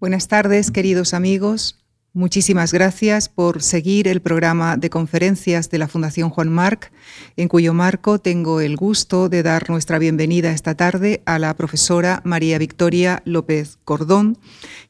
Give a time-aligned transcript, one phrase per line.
[0.00, 1.76] Buenas tardes, queridos amigos.
[2.14, 6.90] Muchísimas gracias por seguir el programa de conferencias de la Fundación Juan Marc,
[7.36, 12.22] en cuyo marco tengo el gusto de dar nuestra bienvenida esta tarde a la profesora
[12.24, 14.38] María Victoria López Cordón,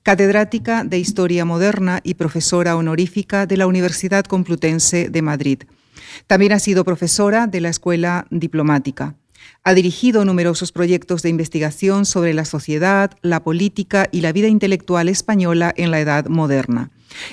[0.04, 5.62] catedrática de Historia Moderna y profesora honorífica de la Universidad Complutense de Madrid.
[6.28, 9.16] También ha sido profesora de la Escuela Diplomática.
[9.62, 15.08] Ha dirigido numerosos proyectos de investigación sobre la sociedad, la política y la vida intelectual
[15.08, 16.90] española en la Edad Moderna.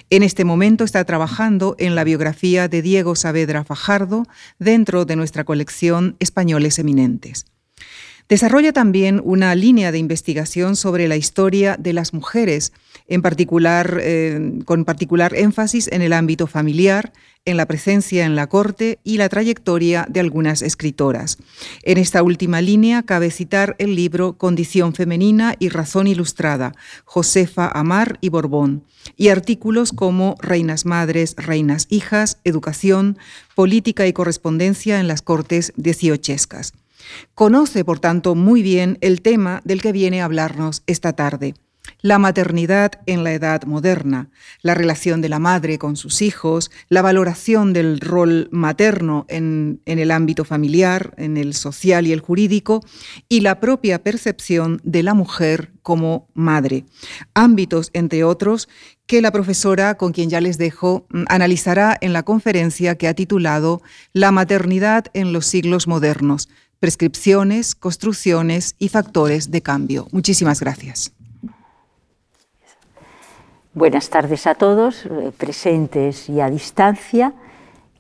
[0.10, 4.26] En este momento está trabajando en la biografía de Diego Saavedra Fajardo
[4.60, 7.46] dentro de nuestra colección Españoles Eminentes.
[8.30, 12.74] Desarrolla también una línea de investigación sobre la historia de las mujeres,
[13.08, 17.14] en particular, eh, con particular énfasis en el ámbito familiar,
[17.46, 21.38] en la presencia en la corte y la trayectoria de algunas escritoras.
[21.84, 26.74] En esta última línea cabe citar el libro Condición femenina y razón ilustrada,
[27.06, 28.84] Josefa Amar y Borbón,
[29.16, 33.18] y artículos como Reinas Madres, Reinas Hijas, Educación,
[33.56, 36.74] Política y Correspondencia en las Cortes dieciochescas.
[37.36, 41.54] Conoce, por tanto, muy bien el tema del que viene a hablarnos esta tarde
[42.02, 44.30] la maternidad en la edad moderna,
[44.62, 50.12] la relación de la madre con sus hijos, la valoración del rol materno en, el
[50.12, 52.84] ámbito familiar, en el social y el jurídico,
[53.30, 56.86] y la propia percepción de la mujer como madre.
[57.34, 58.68] Ámbitos, entre otros,
[59.06, 63.14] que la profesora, con quien ya les dejo, mm, analizará en la conferencia que ha
[63.14, 70.08] titulado La maternidad en los siglos modernos, prescripciones, construcciones y factores de cambio.
[70.12, 71.14] Muchísimas gracias.
[73.74, 77.34] Buenas tardes a todos, eh, presentes y a distancia.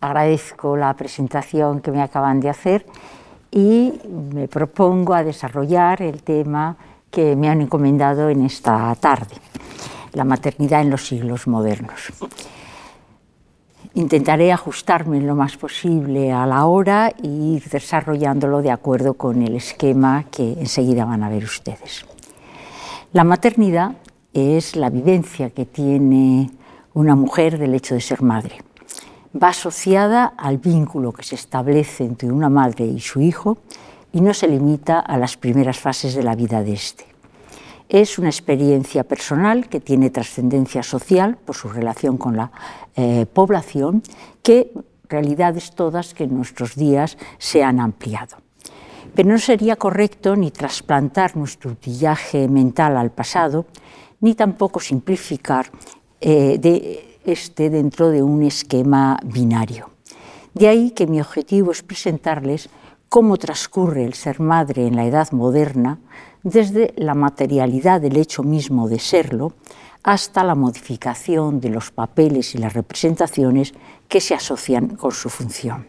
[0.01, 2.85] Agradezco la presentación que me acaban de hacer
[3.51, 3.93] y
[4.33, 6.77] me propongo a desarrollar el tema
[7.11, 9.35] que me han encomendado en esta tarde,
[10.13, 12.11] la maternidad en los siglos modernos.
[13.97, 19.55] Intentaré ajustarme lo más posible a la hora e ir desarrollándolo de acuerdo con el
[19.55, 22.05] esquema que enseguida van a ver ustedes.
[23.11, 23.93] La maternidad
[24.33, 26.51] es la vivencia que tiene
[26.93, 28.61] una mujer del hecho de ser madre.
[29.33, 33.57] Va asociada al vínculo que se establece entre una madre y su hijo
[34.13, 37.16] y no se limita a las primeras fases de la vida de éste.
[37.89, 42.51] Es una experiencia personal que tiene trascendencia social por su relación con la
[42.95, 44.03] eh, población,
[44.43, 44.71] que
[45.07, 48.37] realidades todas que en nuestros días se han ampliado.
[49.15, 53.65] Pero no sería correcto ni trasplantar nuestro utillaje mental al pasado,
[54.19, 55.71] ni tampoco simplificar
[56.19, 59.91] eh, de este dentro de un esquema binario.
[60.53, 62.69] De ahí que mi objetivo es presentarles
[63.09, 65.99] cómo transcurre el ser madre en la edad moderna
[66.49, 69.53] desde la materialidad del hecho mismo de serlo
[70.03, 73.73] hasta la modificación de los papeles y las representaciones
[74.07, 75.87] que se asocian con su función.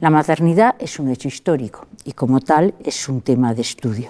[0.00, 4.08] La maternidad es un hecho histórico y como tal es un tema de estudio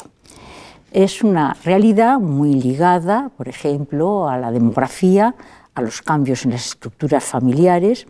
[0.93, 5.35] es una realidad muy ligada, por ejemplo, a la demografía,
[5.75, 8.07] a los cambios en las estructuras familiares,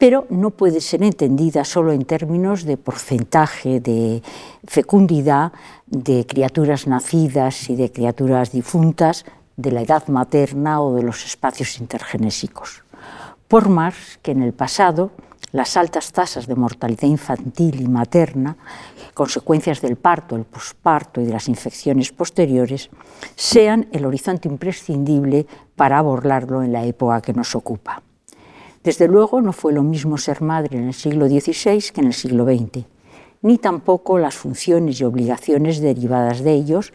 [0.00, 4.22] pero no puede ser entendida solo en términos de porcentaje de
[4.64, 5.52] fecundidad
[5.86, 9.26] de criaturas nacidas y de criaturas difuntas
[9.58, 12.82] de la edad materna o de los espacios intergenésicos.
[13.46, 15.10] Por más que en el pasado
[15.52, 18.56] las altas tasas de mortalidad infantil y materna
[19.12, 22.88] consecuencias del parto, el posparto y de las infecciones posteriores,
[23.36, 25.46] sean el horizonte imprescindible
[25.76, 28.02] para abordarlo en la época que nos ocupa.
[28.82, 32.14] Desde luego no fue lo mismo ser madre en el siglo XVI que en el
[32.14, 32.84] siglo XX,
[33.42, 36.92] ni tampoco las funciones y obligaciones derivadas de ellos,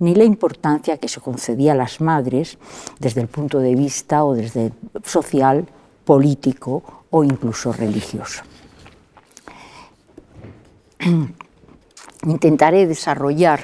[0.00, 2.58] ni la importancia que se concedía a las madres
[3.00, 4.72] desde el punto de vista o desde
[5.04, 5.66] social,
[6.04, 8.42] político o incluso religioso.
[12.26, 13.60] intentaré desarrollar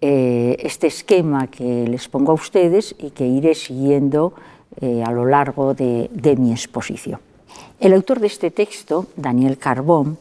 [0.00, 4.34] eh, este esquema que les pongo a ustedes y que iré siguiendo
[4.80, 7.20] eh, a lo largo de, de mi exposición.
[7.80, 10.18] El autor de este texto, Daniel Carbón,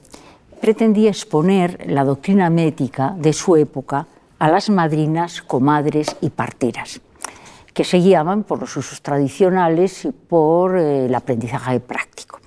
[0.61, 4.07] pretendía exponer la doctrina médica de su época
[4.39, 7.01] a las madrinas, comadres y parteras,
[7.73, 12.39] que se guiaban por los usos tradicionales y por eh, el aprendizaje práctico.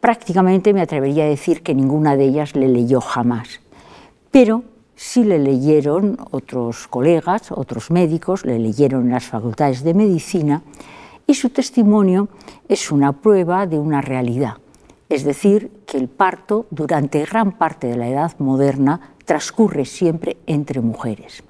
[0.00, 3.60] Prácticamente me atrevería a decir que ninguna de ellas le leyó jamás
[4.30, 4.62] pero
[4.98, 10.62] sí le leyeron otros colegas, otros médicos, le leyeron las facultades de medicina
[11.24, 12.28] y su testimonio
[12.68, 14.54] es una prueba de una realidad,
[15.08, 20.80] es decir, que el parto durante gran parte de la edad moderna transcurre siempre entre
[20.80, 21.44] mujeres.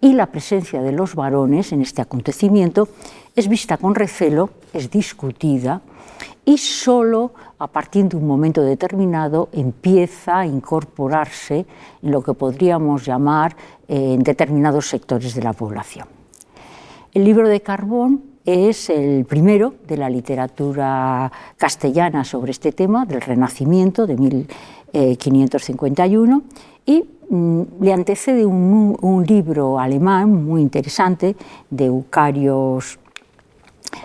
[0.00, 2.88] Y la presencia de los varones en este acontecimiento
[3.36, 5.82] es vista con recelo, es discutida
[6.44, 11.66] y solo a partir de un momento determinado empieza a incorporarse
[12.02, 13.54] en lo que podríamos llamar
[13.86, 16.08] eh, en determinados sectores de la población.
[17.12, 23.20] El libro de Carbón es el primero de la literatura castellana sobre este tema, del
[23.20, 26.42] Renacimiento de 1551,
[26.86, 31.34] y mm, le antecede un, libro alemán muy interesante
[31.68, 33.00] de Eucarios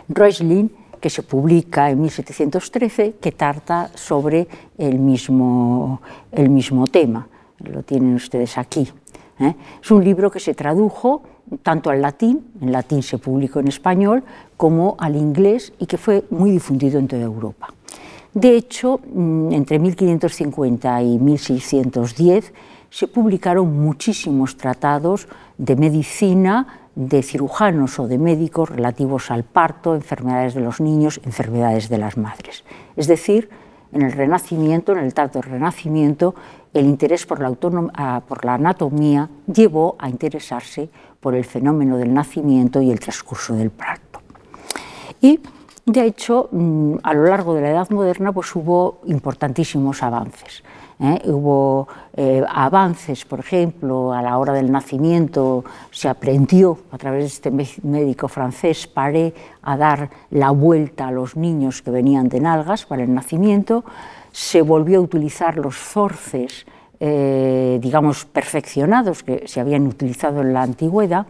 [0.09, 4.47] Reuslin, que se publica en 1713, que trata sobre
[4.77, 6.01] el mismo,
[6.31, 7.27] el mismo tema.
[7.59, 8.87] Lo tienen ustedes aquí.
[9.39, 9.55] ¿eh?
[9.81, 11.23] Es un libro que se tradujo
[11.63, 14.23] tanto al latín, en latín se publicó en español,
[14.57, 17.73] como al inglés y que fue muy difundido en toda Europa.
[18.33, 22.53] De hecho, mm, entre 1550 y 1610
[22.89, 30.53] se publicaron muchísimos tratados de medicina, de cirujanos o de médicos relativos al parto, enfermedades
[30.53, 32.63] de los niños, enfermedades de las madres.
[32.95, 33.49] Es decir,
[33.93, 36.35] en el Renacimiento, en el del Renacimiento,
[36.73, 37.55] el interés por la,
[37.95, 40.89] ah, por la anatomía llevó a interesarse
[41.19, 44.21] por el fenómeno del nacimiento y el transcurso del parto.
[45.21, 45.39] Y,
[45.85, 50.63] de hecho, mm, a lo largo de la Edad Moderna pues, hubo importantísimos avances.
[51.01, 51.21] ¿Eh?
[51.25, 57.27] Hubo eh, avances, por ejemplo, a la hora del nacimiento se aprendió a través de
[57.27, 59.33] este médico francés Paré
[59.63, 63.83] a dar la vuelta a los niños que venían de nalgas para el nacimiento,
[64.31, 66.65] se volvió a utilizar los forces
[67.03, 71.25] eh, digamos, perfeccionados que se habían utilizado en la antigüedad,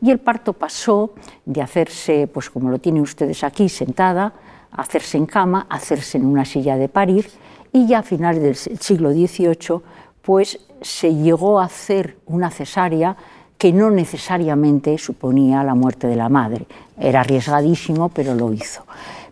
[0.00, 1.14] y el parto pasó
[1.46, 4.32] de hacerse, pues como lo tienen ustedes aquí, sentada,
[4.72, 7.30] a hacerse en cama, a hacerse en una silla de parir,
[7.72, 9.80] y ya a finales del siglo XVIII,
[10.22, 13.16] pues se llegó a hacer una cesárea
[13.58, 16.66] que no necesariamente suponía la muerte de la madre.
[16.98, 18.84] Era arriesgadísimo, pero lo hizo.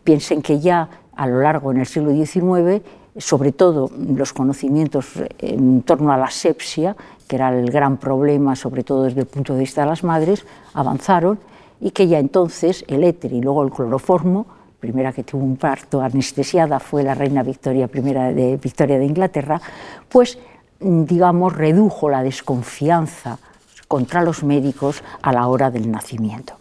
[0.05, 2.83] Piensen que ya a lo largo en el siglo XIX
[3.17, 5.07] sobre todo los conocimientos
[5.39, 6.97] en torno a la sepsia,
[7.27, 10.47] que era el gran problema, sobre todo desde el punto de vista de las madres,
[10.75, 11.39] avanzaron
[11.81, 14.47] y que ya entonces el éter y luego el cloroformo,
[14.81, 18.01] primera que tuvo un parto anestesiada fue la reina Victoria I
[18.35, 19.61] de Victoria de Inglaterra,
[20.09, 20.39] pues
[20.81, 23.39] digamos redujo la desconfianza
[23.87, 26.55] contra los médicos a la hora del nacimiento.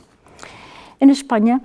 [1.00, 1.62] En España,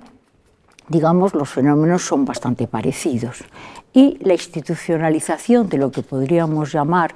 [0.87, 3.43] digamos, los fenómenos son bastante parecidos
[3.91, 7.13] y la institucionalización de lo que podríamos llamar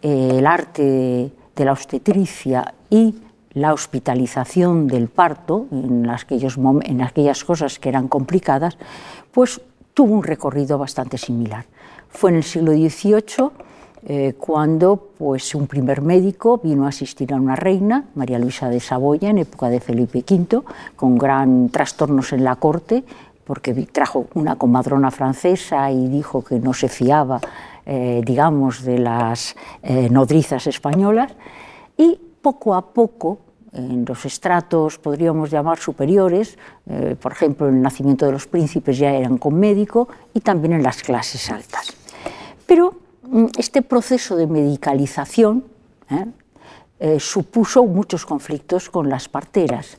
[0.00, 3.16] eh, el arte de la obstetricia y
[3.60, 8.78] la hospitalización del parto en, aquellos, en aquellas cosas que eran complicadas,
[9.32, 9.60] pues
[9.94, 11.64] tuvo un recorrido bastante similar.
[12.08, 13.50] Fue en el siglo XVIII
[14.06, 18.80] eh, cuando pues, un primer médico vino a asistir a una reina, María Luisa de
[18.80, 20.62] Saboya, en época de Felipe V,
[20.94, 23.02] con gran trastornos en la corte,
[23.44, 27.40] porque trajo una comadrona francesa y dijo que no se fiaba,
[27.86, 31.32] eh, digamos, de las eh, nodrizas españolas,
[31.96, 33.38] y poco a poco,
[33.72, 38.98] en los estratos, podríamos llamar superiores, eh, por ejemplo, en el nacimiento de los príncipes
[38.98, 41.94] ya eran con médico, y también en las clases altas.
[42.66, 45.64] Pero mm, este proceso de medicalización
[47.20, 49.98] supuso muchos conflictos con las parteras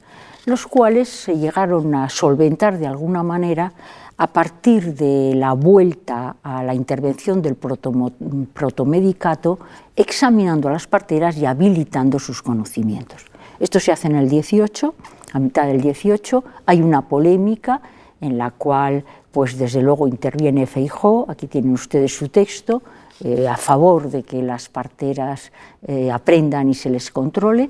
[0.50, 3.72] los cuales se llegaron a solventar de alguna manera
[4.18, 9.60] a partir de la vuelta a la intervención del protomedicato,
[9.96, 13.29] examinando a las parteras y habilitando sus conocimientos.
[13.60, 14.96] Esto se hace en el 18,
[15.34, 17.82] a mitad del 18, hay una polémica
[18.22, 22.82] en la cual, pues desde luego interviene Feijó, aquí tienen ustedes su texto,
[23.24, 25.52] eh, a favor de que las parteras
[25.88, 27.70] eh, aprendan y se les controle,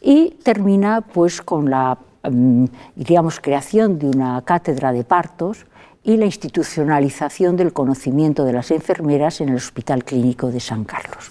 [0.00, 1.98] y termina pues con la
[2.30, 2.66] Mm,
[2.96, 5.66] diríamos, creación de una cátedra de partos
[6.02, 11.30] y la institucionalización del conocimiento de las enfermeras en el Hospital Clínico de San Carlos.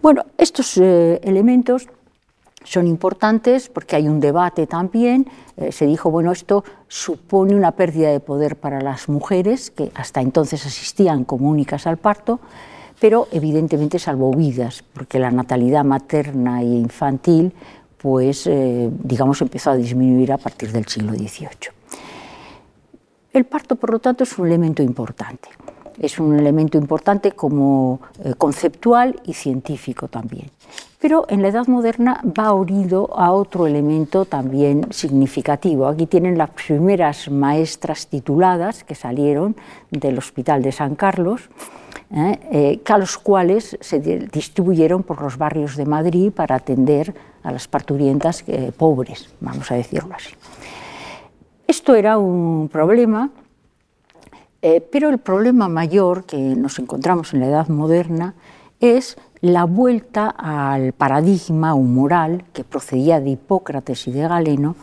[0.00, 1.88] Bueno, estos eh, elementos
[2.64, 5.26] son importantes porque hay un debate también.
[5.56, 10.20] Eh, se dijo, bueno, esto supone una pérdida de poder para las mujeres que hasta
[10.20, 12.40] entonces asistían como únicas al parto,
[13.00, 17.52] pero evidentemente salvó vidas, porque la natalidad materna e infantil
[18.00, 21.70] pues eh, digamos empezó a disminuir a partir del siglo XVIII.
[23.32, 25.48] El parto, por lo tanto, es un elemento importante.
[26.00, 30.50] Es un elemento importante como eh, conceptual y científico también.
[30.98, 35.86] Pero en la Edad Moderna va unido a otro elemento también significativo.
[35.86, 39.56] Aquí tienen las primeras maestras tituladas que salieron
[39.90, 41.48] del Hospital de San Carlos,
[42.12, 47.68] eh, a los cuales se distribuyeron por los barrios de Madrid para atender a las
[47.68, 50.34] parturientas eh, pobres, vamos a decirlo así.
[51.66, 53.30] Esto era un problema,
[54.62, 58.34] eh, pero el problema mayor que nos encontramos en la Edad Moderna
[58.80, 64.76] es la vuelta al paradigma humoral que procedía de Hipócrates y de Galeno,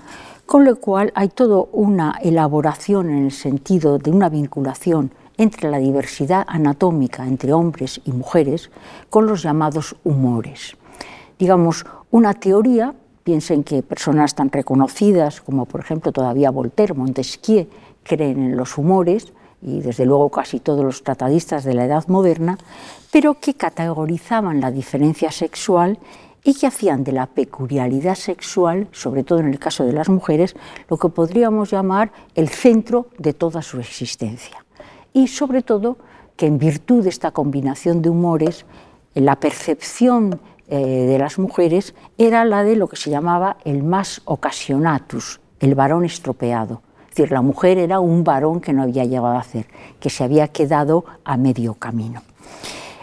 [0.48, 5.78] con lo cual hay toda una elaboración en el sentido de una vinculación entre la
[5.78, 8.72] diversidad anatómica entre hombres y mujeres
[9.10, 10.76] con los llamados humores.
[11.38, 17.68] Digamos, una teoría, piensen que personas tan reconocidas como por ejemplo todavía Voltaire, Montesquieu,
[18.04, 22.58] creen en los humores, y desde luego casi todos los tratadistas de la Edad Moderna,
[23.12, 25.98] pero que categorizaban la diferencia sexual
[26.44, 30.56] y que hacían de la peculiaridad sexual, sobre todo en el caso de las mujeres,
[30.90, 34.64] lo que podríamos llamar el centro de toda su existencia.
[35.14, 35.98] Y sobre todo
[36.38, 38.66] que en virtud de esta combinación de humores,
[39.14, 44.22] la percepción eh, de las mujeres era la de lo que se llamaba el más
[44.26, 46.82] occasionatus, el varón estropeado.
[47.18, 49.66] Decir, la mujer era un varón que no había llegado a hacer,
[50.00, 52.22] que se había quedado a medio camino.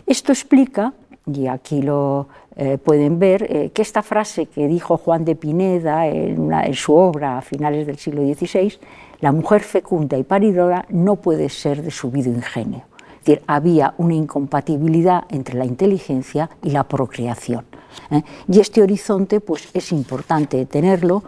[0.06, 0.92] Esto explica,
[1.26, 6.06] y aquí lo eh, pueden ver, eh, que esta frase que dijo Juan de Pineda
[6.06, 8.74] en, su obra a finales del siglo XVI,
[9.18, 12.84] la mujer fecunda y paridora no puede ser de subido ingenio.
[13.18, 17.64] Es decir, había una incompatibilidad entre la inteligencia y la procreación.
[18.12, 18.22] ¿eh?
[18.46, 21.24] Y este horizonte pues, es importante tenerlo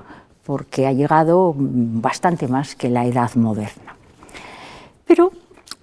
[0.47, 3.97] porque ha llegado bastante más que la edad moderna.
[5.05, 5.33] Pero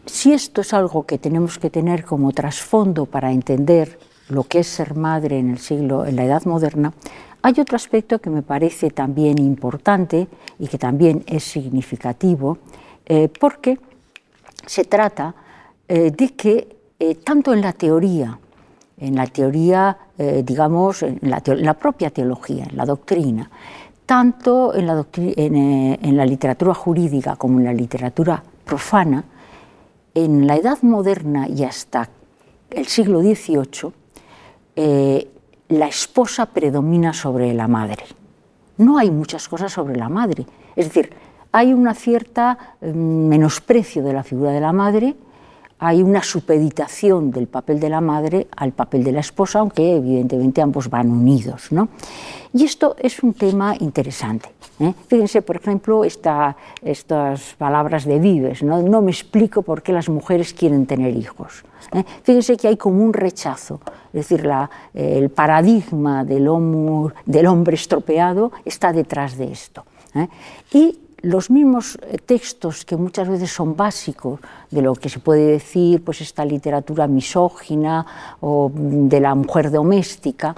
[0.06, 4.68] si esto es algo que tenemos que tener como trasfondo para entender lo que es
[4.68, 6.94] ser madre en el siglo, en la edad moderna,
[7.42, 10.30] hay otro aspecto que me parece también importante
[10.60, 12.58] y que también es significativo,
[13.06, 13.78] eh, porque
[14.66, 15.36] se trata
[15.90, 18.40] eh, de que eh, tanto en la teoría,
[18.98, 23.50] en la teoría, digamos, en la, propia teología, en la doctrina,
[24.06, 29.24] tanto en la, en la literatura jurídica como en la literatura profana,
[30.14, 32.10] en la Edad Moderna y hasta
[32.70, 33.92] el siglo XVIII,
[34.76, 35.28] eh,
[35.70, 38.04] la esposa predomina sobre la madre.
[38.78, 40.46] No hay muchas cosas sobre la madre.
[40.76, 41.12] Es decir,
[41.52, 45.16] hay una cierta mm, menosprecio de la figura de la madre,
[45.84, 50.62] hay una supeditación del papel de la madre al papel de la esposa, aunque evidentemente
[50.62, 51.74] ambos van unidos.
[51.74, 51.90] ¿no?
[52.54, 54.48] Y esto es un tema interesante.
[54.80, 54.94] ¿eh?
[55.08, 58.82] Fíjense, por ejemplo, esta, estas palabras de Vives, ¿no?
[58.82, 61.66] no me explico por qué las mujeres quieren tener hijos.
[61.92, 62.06] ¿eh?
[62.24, 66.50] Fíjense que hay como un rechazo, es decir, la, el paradigma del,
[67.26, 69.84] del, hombre estropeado está detrás de esto.
[70.16, 70.30] ¿eh?
[70.72, 74.40] Y los mismos eh, textos que muchas veces son básicos
[74.70, 78.06] de lo que se puede decir, pues esta literatura misógina
[78.42, 80.56] o de la mujer doméstica,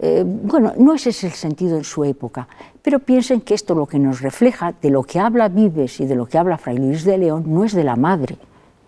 [0.00, 2.48] eh, bueno, no ese es el sentido en su época,
[2.82, 6.16] pero piensen que esto lo que nos refleja de lo que habla Vives y de
[6.16, 8.38] lo que habla Fray Luis de León no es de la madre,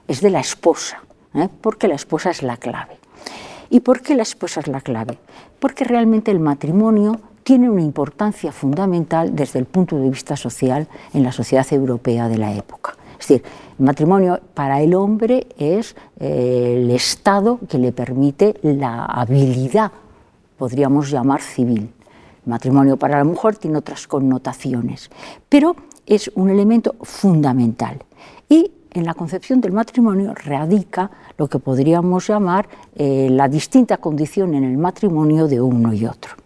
[0.09, 1.01] es de la esposa,
[1.35, 1.49] ¿eh?
[1.61, 2.99] porque la esposa es la clave.
[3.71, 5.19] ¿Y por qué la esposa es la clave?
[5.61, 7.21] Porque realmente el matrimonio
[7.51, 12.39] tiene una importancia fundamental desde el punto de vista social en la sociedad europea de
[12.39, 12.95] la época.
[13.19, 13.43] Es decir,
[13.77, 19.91] el matrimonio para el hombre es eh, el estado que le permite la habilidad,
[20.59, 21.93] podríamos llamar civil.
[22.47, 25.11] El matrimonio para la mujer tiene otras connotaciones,
[25.49, 25.75] pero
[26.07, 27.99] es un elemento fundamental.
[28.49, 34.55] Y en la concepción del matrimonio radica lo que podríamos llamar eh, la distinta condición
[34.55, 36.37] en el matrimonio de uno y otro.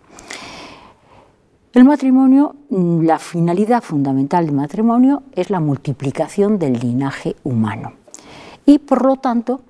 [1.74, 7.94] El matrimonio, mm, la finalidad fundamental del matrimonio es la multiplicación del linaje humano.
[8.64, 9.60] Y por lo tanto,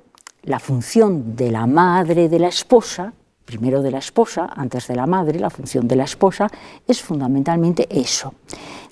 [0.43, 3.15] la función de la madre de la esposa,
[3.47, 6.51] primero de la esposa, antes de la madre, la función de la esposa
[6.87, 8.35] es fundamentalmente eso.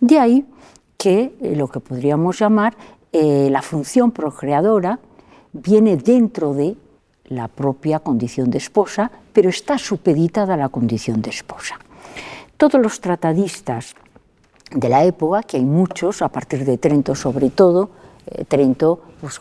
[0.01, 0.47] De ahí
[0.97, 2.75] que eh, lo que podríamos llamar
[3.13, 4.99] eh, la función procreadora
[5.53, 6.79] viene dentro de
[7.27, 11.79] la propia condición de esposa, pero está supeditada a la condición de esposa
[12.63, 13.97] todos los tratadistas
[14.71, 17.91] de la época, que hay muchos, a partir de Trento sobre todo,
[18.25, 19.41] eh, Trento, pues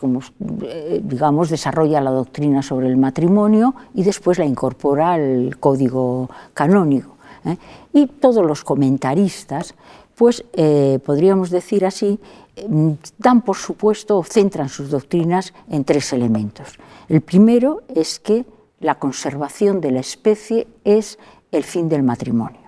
[0.64, 7.14] eh, digamos, desarrolla la doctrina sobre el matrimonio y después la incorpora al código canónico.
[7.44, 7.56] ¿eh?
[7.92, 9.76] Y todos los comentaristas,
[10.16, 10.44] pues
[11.04, 12.18] podríamos decir así,
[13.18, 16.76] dan por supuesto o centran sus doctrinas en tres elementos.
[17.08, 18.44] El primero es que
[18.80, 21.20] la conservación de la especie es
[21.52, 22.61] el fin del matrimonio.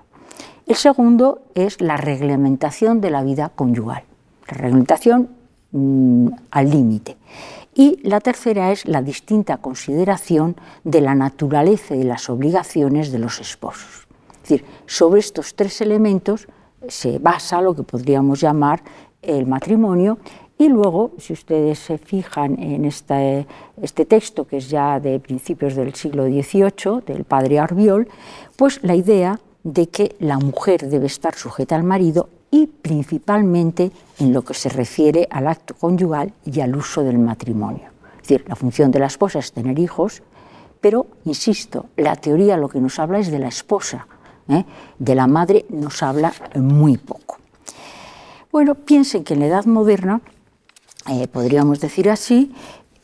[0.67, 4.05] El segundo es la reglamentación de la vida conyugal,
[4.49, 5.29] la reglamentación
[5.73, 7.19] mm, al límite.
[7.75, 13.41] Y la tercera es la distinta consideración de la naturaleza y las obligaciones de los
[13.41, 14.07] esposos.
[14.43, 16.49] Es decir, sobre estos tres elementos
[16.89, 18.83] se basa lo que podríamos llamar
[19.21, 20.19] el matrimonio
[20.57, 23.47] y luego, si ustedes se fijan en este,
[23.83, 28.09] este, texto, que es ya de principios del siglo XVIII, del padre Arbiol,
[28.57, 33.91] pues la idea de que la mujer debe estar sujeta al marido y principalmente
[34.21, 37.89] en lo que se refiere al acto conyugal y al uso del matrimonio.
[38.17, 40.23] Es decir, la función de la esposa es tener hijos,
[40.81, 44.07] pero, insisto, la teoría lo que nos habla es de la esposa,
[44.49, 44.65] ¿eh?
[44.99, 47.39] de la madre nos habla muy poco.
[48.53, 50.21] Bueno, piensen que en la Edad Moderna,
[51.11, 52.55] eh, podríamos decir así,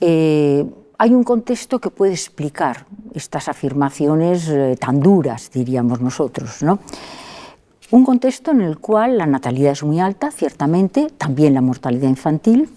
[0.01, 0.65] eh,
[1.01, 6.79] hay un contexto que puede explicar estas afirmaciones tan duras, diríamos nosotros, ¿no?
[7.91, 12.69] Un contexto en el cual la natalidad es muy alta, ciertamente, también la mortalidad infantil,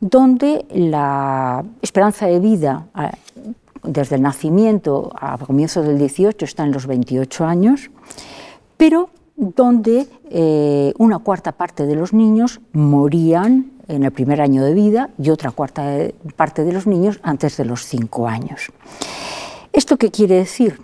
[0.00, 2.86] donde la esperanza de vida
[3.82, 7.90] desde el nacimiento a comienzos del 18 está en los 28 años,
[8.78, 14.74] pero donde eh, una cuarta parte de los niños morían en el primer año de
[14.74, 15.84] vida y otra cuarta
[16.36, 18.70] parte de los niños antes de los 5 años.
[19.72, 20.80] ¿Esto qué quiere decir?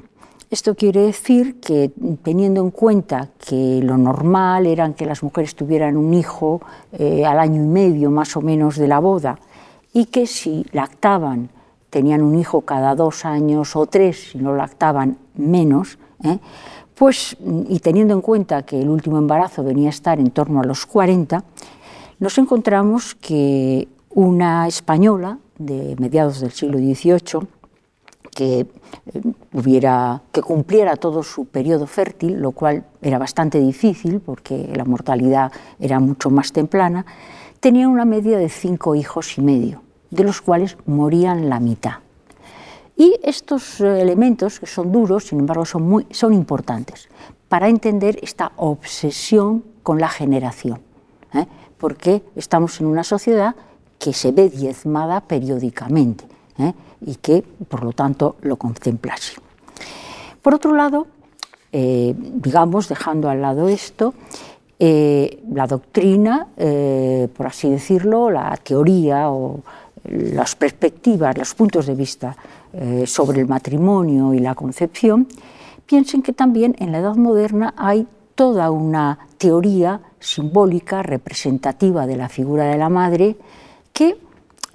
[0.50, 1.90] Esto quiere decir que
[2.22, 6.62] teniendo en cuenta que lo normal era que las mujeres tuvieran un hijo
[6.92, 9.38] eh, al año y medio más o menos de la boda
[9.92, 11.50] y que si lactaban
[11.90, 16.38] tenían un hijo cada dos años o tres, si no lactaban menos, ¿eh?
[16.94, 17.36] pues
[17.68, 20.86] y teniendo en cuenta que el último embarazo venía a estar en torno a los
[20.86, 21.44] 40,
[22.18, 27.46] nos encontramos que una española de mediados del siglo XVIII,
[28.30, 28.66] que, eh,
[29.52, 35.52] hubiera, que cumpliera todo su periodo fértil, lo cual era bastante difícil porque la mortalidad
[35.80, 37.04] era mucho más temprana,
[37.60, 41.94] tenía una media de cinco hijos y medio, de los cuales morían la mitad.
[42.96, 47.08] Y estos eh, elementos, que son duros, sin embargo, son, muy, importantes
[47.48, 50.80] para entender esta obsesión con la generación,
[51.32, 51.46] ¿eh?
[51.78, 53.54] Porque estamos en una sociedad
[53.98, 56.24] que se ve diezmada periódicamente
[57.00, 59.36] y que, por lo tanto, lo contempla así.
[60.42, 61.06] Por otro lado,
[61.72, 64.14] eh, digamos, dejando al lado esto,
[64.78, 69.60] eh, la doctrina, eh, por así decirlo, la teoría o
[70.04, 72.36] las perspectivas, los puntos de vista
[73.06, 75.26] sobre el matrimonio y la concepción,
[75.86, 78.06] piensen que también en la Edad Moderna hay
[78.38, 83.36] toda una teoría simbólica, representativa de la figura de la madre,
[83.92, 84.16] que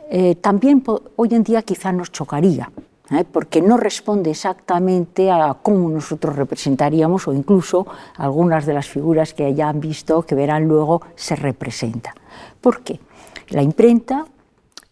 [0.10, 0.84] eh, también
[1.16, 2.70] hoy en día quizá nos chocaría,
[3.10, 3.24] ¿eh?
[3.24, 9.54] porque no responde exactamente a cómo nosotros representaríamos o incluso algunas de las figuras que
[9.54, 12.14] ya han visto, que verán luego, se representa.
[12.60, 13.00] ¿Por qué?
[13.48, 14.26] La imprenta,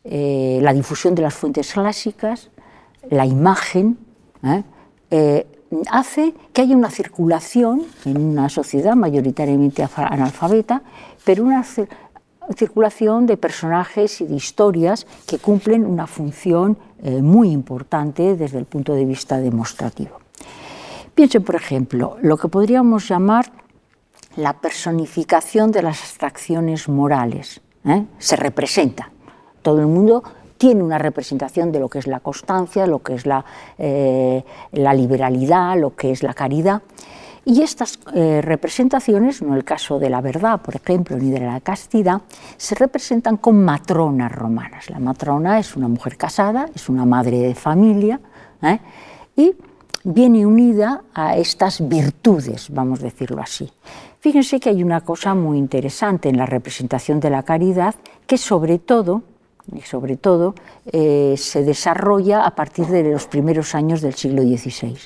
[0.06, 2.50] eh, la difusión de las fuentes clásicas,
[3.10, 3.98] la imagen,
[5.90, 10.82] hace que haya una circulación en una sociedad mayoritariamente analfabeta,
[11.24, 11.64] pero una
[12.56, 18.66] circulación de personajes y de historias que cumplen una función eh, muy importante desde el
[18.66, 20.20] punto de vista demostrativo.
[21.16, 23.52] Piensen, por ejemplo, lo que podríamos llamar
[24.36, 27.62] la personificación de las abstracciones morales.
[27.86, 28.06] ¿eh?
[28.18, 29.12] Se representa.
[29.62, 30.24] Todo el mundo
[30.62, 33.43] tiene una representación de lo que es la constancia, lo que es la,
[33.80, 36.84] eh, la liberalidad, lo que es la caridad.
[37.43, 41.62] Y estas eh, representaciones, no el caso de la verdad, por ejemplo, ni de la
[41.62, 42.21] castidad,
[42.58, 44.91] se representan con matronas romanas.
[44.91, 48.19] La matrona es una mujer casada, es una madre de familia
[48.62, 48.80] ¿eh?
[49.36, 49.56] y
[50.04, 53.67] viene unida a estas virtudes, vamos a decirlo así.
[54.19, 57.95] Fíjense que hay una cosa muy interesante en la representación de la caridad
[58.28, 59.24] que sobre todo
[59.76, 60.56] y sobre todo
[60.92, 64.98] eh, se desarrolla a partir de los primeros años del siglo XVI.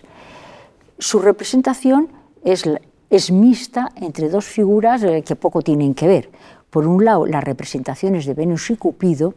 [0.98, 2.10] Su representación
[2.44, 6.30] es, mixta entre dos figuras eh, que poco tienen que ver.
[6.70, 9.34] Por un lado, las representaciones de Venus y Cupido,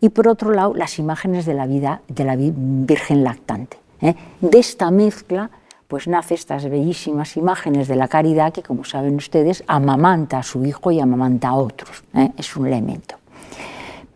[0.00, 3.76] y por otro lado, las imágenes de la vida de la Virgen lactante.
[4.00, 4.14] ¿eh?
[4.40, 5.50] De esta mezcla,
[5.88, 10.64] pues nace estas bellísimas imágenes de la caridad que, como saben ustedes, amamanta a su
[10.64, 12.04] hijo y amamanta a otros.
[12.36, 13.19] Es un elemento.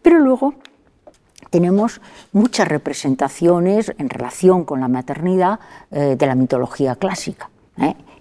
[0.05, 0.55] Pero luego
[1.51, 2.01] tenemos
[2.33, 5.59] muchas representaciones en relación con la maternidad
[5.91, 7.49] de la mitología clásica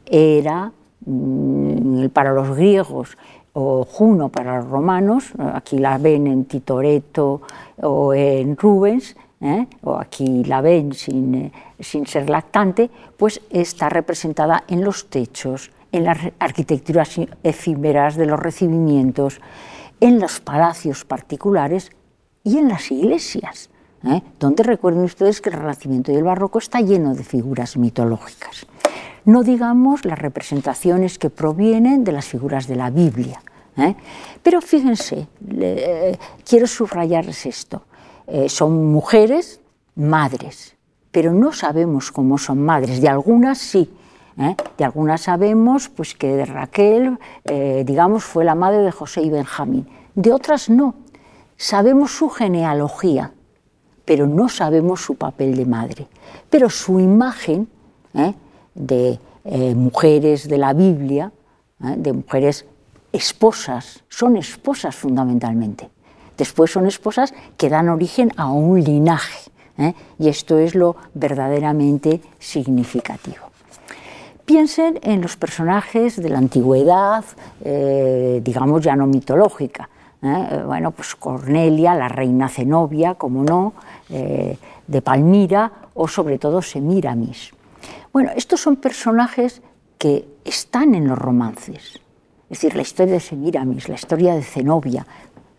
[0.05, 0.71] era
[1.05, 3.17] mm, para los griegos
[3.53, 7.41] o Juno para los romanos, aquí la ven en Titoreto
[7.81, 9.67] o en Rubens, ¿eh?
[9.83, 15.69] o aquí la ven sin, eh, sin, ser lactante, pues está representada en los techos,
[15.91, 19.39] en las arquitecturas efímeras de los recibimientos,
[20.03, 21.89] en los palacios particulares
[22.43, 23.69] y en las iglesias,
[24.03, 24.21] ¿eh?
[24.37, 28.67] donde recuerden ustedes que el Renacimiento y el Barroco está lleno de figuras mitológicas.
[29.23, 33.41] No digamos las representaciones que provienen de las figuras de la Biblia.
[33.77, 33.95] ¿eh?
[34.43, 35.25] Pero fíjense,
[35.57, 37.83] eh, quiero subrayarles esto.
[38.27, 39.61] Eh, son mujeres
[39.95, 40.75] madres,
[41.11, 42.99] pero no sabemos cómo son madres.
[42.99, 43.89] De algunas sí.
[44.35, 47.17] De algunas sabemos pues, que Raquel,
[47.85, 49.87] digamos, fue la madre de José y Benjamín.
[50.15, 50.95] De otras no.
[51.57, 53.31] Sabemos su genealogía,
[54.05, 56.07] pero no sabemos su papel de madre.
[56.49, 57.67] Pero su imagen
[58.73, 59.19] de
[59.75, 61.31] mujeres de la Biblia,
[61.79, 62.65] de mujeres
[63.11, 65.89] esposas, son esposas fundamentalmente.
[66.37, 69.93] Después son esposas que dan origen a un linaje, ¿eh?
[70.17, 73.52] y esto es lo verdaderamente significativo.
[74.53, 77.25] Piensen en los personajes de la antigüedad,
[77.63, 79.89] eh, digamos ya no mitológica.
[80.21, 80.61] ¿eh?
[80.63, 83.73] Bueno, pues Cornelia, la reina Zenobia, como no,
[84.07, 87.49] de Palmira, o sobre todo Semiramis.
[88.13, 89.63] Bueno, estos son personajes
[89.97, 91.99] que están en los romances,
[92.43, 95.07] es decir, la historia de Semiramis, la historia de Zenobia,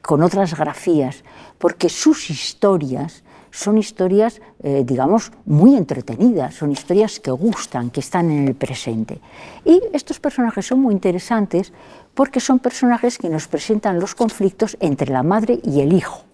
[0.02, 1.24] con otras grafías,
[1.59, 3.23] porque sus historias
[3.54, 9.20] son historias, eh, digamos, muy entretenidas, son historias que gustan, que están en el presente.
[9.64, 11.72] Y estos personajes son muy interesantes
[12.14, 16.24] porque son personajes que nos presentan los conflictos entre la madre y el hijo,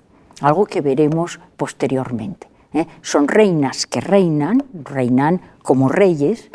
[0.41, 2.49] algo que veremos posteriormente.
[2.73, 2.87] ¿eh?
[3.03, 6.51] Son reinas que reinan, reinan como reyes,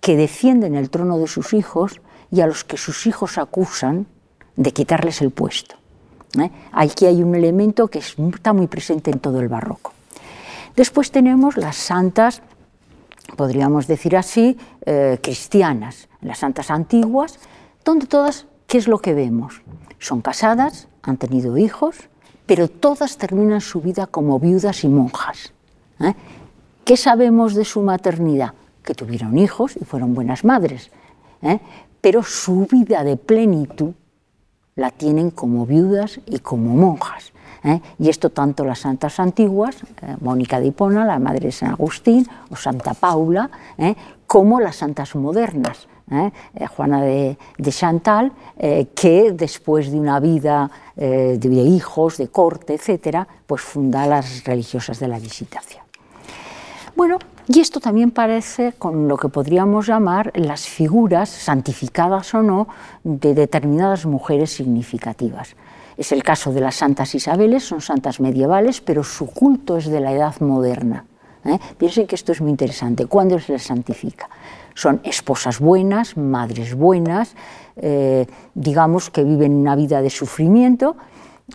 [0.00, 2.00] que defienden el trono de sus hijos,
[2.32, 4.06] y a los que sus hijos acusan
[4.56, 5.76] de quitarles el puesto.
[6.38, 6.50] ¿Eh?
[6.72, 9.92] Aquí hay un elemento que está muy presente en todo el barroco.
[10.76, 12.42] Después tenemos las santas,
[13.36, 17.38] podríamos decir así, eh, cristianas, las santas antiguas,
[17.84, 19.62] donde todas, ¿qué es lo que vemos?
[19.98, 21.96] Son casadas, han tenido hijos,
[22.46, 25.52] pero todas terminan su vida como viudas y monjas.
[26.00, 26.14] ¿eh?
[26.84, 28.54] ¿Qué sabemos de su maternidad?
[28.82, 30.90] Que tuvieron hijos y fueron buenas madres
[32.02, 33.94] pero su vida de plenitud
[34.76, 37.32] la tienen como viudas y como monjas.
[37.64, 37.80] ¿eh?
[37.98, 42.26] Y esto tanto las santas antiguas, eh, Mónica de Hipona, la madre de San Agustín,
[42.50, 43.94] o Santa Paula, ¿eh?
[44.26, 45.88] como las santas modernas,
[46.76, 47.38] Juana de,
[47.70, 48.32] Chantal,
[48.94, 55.08] que después de una vida de hijos, de corte, etc., pues funda las religiosas de
[55.08, 55.82] la Visitación.
[56.94, 62.68] Bueno, y esto también parece con lo que podríamos llamar las figuras, santificadas o no,
[63.02, 65.56] de determinadas mujeres significativas.
[65.96, 70.00] Es el caso de las santas Isabeles, son santas medievales, pero su culto es de
[70.00, 71.04] la edad moderna.
[71.44, 71.58] ¿eh?
[71.78, 73.06] Piensen que esto es muy interesante.
[73.06, 74.28] ¿Cuándo se les santifica?
[74.74, 77.34] Son esposas buenas, madres buenas,
[77.76, 80.96] eh, digamos que viven una vida de sufrimiento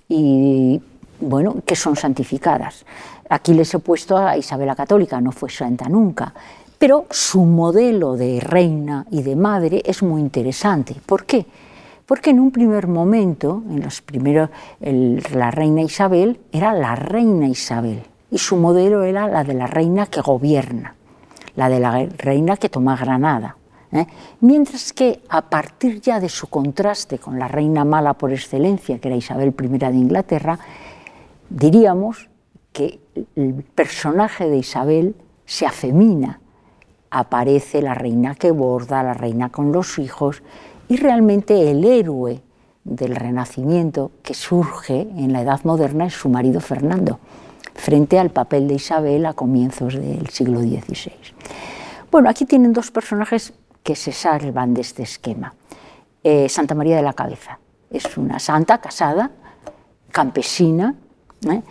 [0.07, 0.81] y,
[1.19, 2.85] bueno, que son santificadas.
[3.29, 6.33] Aquí les he puesto a Isabel la Católica, no fue santa nunca,
[6.77, 10.95] pero su modelo de reina y de madre es muy interesante.
[11.05, 11.45] ¿Por qué?
[12.05, 18.03] Porque en un primer momento, en los primeros, la reina Isabel era la reina Isabel
[18.31, 20.95] y su modelo era la de la reina que gobierna,
[21.55, 23.57] la de la reina que toma Granada.
[23.91, 24.05] ¿eh?
[24.39, 29.09] Mientras que a partir ya de su contraste con la reina mala por excelencia, que
[29.09, 30.59] era Isabel I de Inglaterra,
[31.49, 32.29] diríamos
[32.71, 32.99] que
[33.35, 36.39] el personaje de Isabel se afemina.
[37.09, 40.43] Aparece la reina que borda, la reina con los hijos
[40.89, 42.41] y realmente el héroe
[42.83, 47.19] del renacimiento que surge en la Edad Moderna es su marido Fernando,
[47.73, 51.11] frente al papel de Isabel a comienzos del siglo XVI.
[52.11, 53.53] Bueno, aquí tienen dos personajes
[53.83, 55.53] que se salvan de este esquema.
[56.23, 59.31] Eh, Santa María de la Cabeza es una santa casada,
[60.11, 60.95] campesina,
[61.49, 61.61] ¿eh?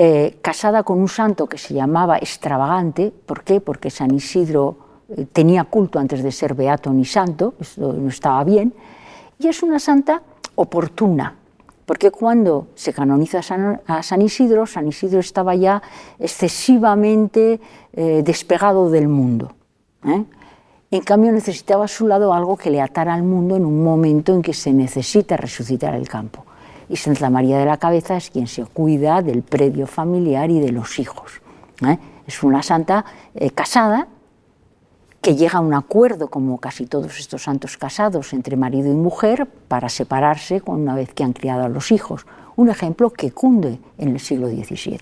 [0.00, 3.10] Eh, casada con un santo que se llamaba extravagante.
[3.10, 3.60] ¿Por qué?
[3.60, 4.76] Porque San Isidro
[5.08, 8.72] eh, tenía culto antes de ser beato ni santo, esto no estaba bien.
[9.40, 10.22] Y es una santa
[10.54, 11.34] oportuna,
[11.84, 15.82] porque cuando se canoniza a San, Isidro, San Isidro estaba ya
[16.20, 17.60] excesivamente
[17.92, 19.56] eh, despegado del mundo.
[20.04, 24.32] En cambio, necesitaba a su lado algo que le atara al mundo en un momento
[24.32, 26.44] en que se necesita resucitar el campo
[26.88, 30.72] y Santa María de la Cabeza es quien se cuida del predio familiar y de
[30.72, 31.40] los hijos.
[31.86, 31.98] ¿eh?
[32.26, 34.08] Es una santa eh, casada
[35.20, 39.46] que llega a un acuerdo, como casi todos estos santos casados, entre marido y mujer
[39.46, 42.26] para separarse una vez que han criado a los hijos.
[42.56, 45.00] Un ejemplo que cunde en el siglo XVII.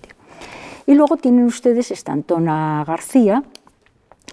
[0.86, 3.42] Y luego tienen ustedes esta Antona García,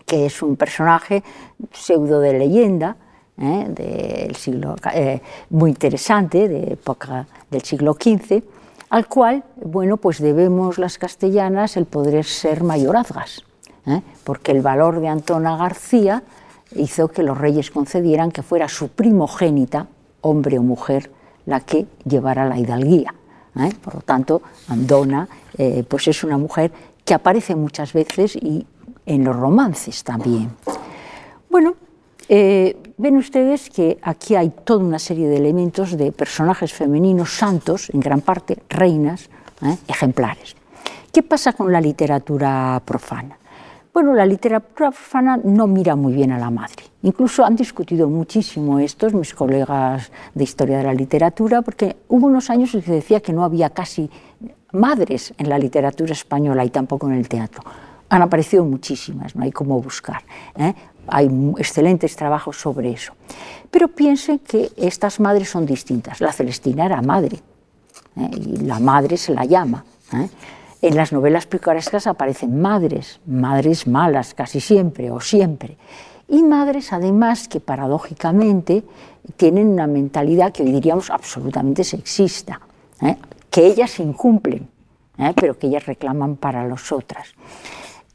[0.05, 1.23] que es un personaje
[1.71, 2.95] pseudo de leyenda,
[3.37, 3.65] ¿eh?
[3.69, 8.43] del siglo, eh, muy interesante, de época del siglo XV,
[8.89, 13.43] al cual bueno, pues debemos las castellanas el poder ser mayorazgas,
[13.87, 14.01] ¿eh?
[14.23, 16.23] porque el valor de Antona García
[16.75, 19.87] hizo que los reyes concedieran que fuera su primogénita,
[20.21, 21.11] hombre o mujer,
[21.45, 23.13] la que llevara la hidalguía.
[23.83, 25.27] Por lo tanto, Andona
[25.87, 26.71] pues es una mujer
[27.05, 28.65] que aparece muchas veces y
[29.05, 30.49] en los romances también.
[31.51, 31.75] Bueno,
[32.29, 37.89] eh, ven ustedes que aquí hay toda una serie de elementos de personajes femeninos santos,
[37.93, 39.29] en gran parte reinas,
[39.88, 40.55] ejemplares.
[41.12, 43.38] ¿Qué pasa con la literatura profana?
[43.93, 46.83] Bueno, la literatura profana no mira muy bien a la madre.
[47.03, 52.49] Incluso han discutido muchísimo estos mis colegas de historia de la literatura, porque hubo unos
[52.49, 54.09] años en que se decía que no había casi
[54.71, 57.62] madres en la literatura española y tampoco en el teatro.
[58.09, 60.23] Han aparecido muchísimas, no hay cómo buscar.
[60.55, 60.73] ¿eh?
[61.07, 63.13] Hay excelentes trabajos sobre eso.
[63.69, 66.21] Pero piensen que estas madres son distintas.
[66.21, 67.39] La Celestina era madre
[68.17, 68.29] ¿eh?
[68.35, 69.83] y la madre se la llama.
[70.13, 70.29] ¿eh?
[70.81, 75.77] En las novelas picarescas aparecen madres, madres malas casi siempre o siempre,
[76.27, 78.83] y madres además que paradójicamente
[79.37, 82.61] tienen una mentalidad que hoy diríamos absolutamente sexista,
[83.01, 83.17] ¿eh?
[83.49, 84.67] que ellas incumplen,
[85.35, 87.27] pero que ellas reclaman para las otras.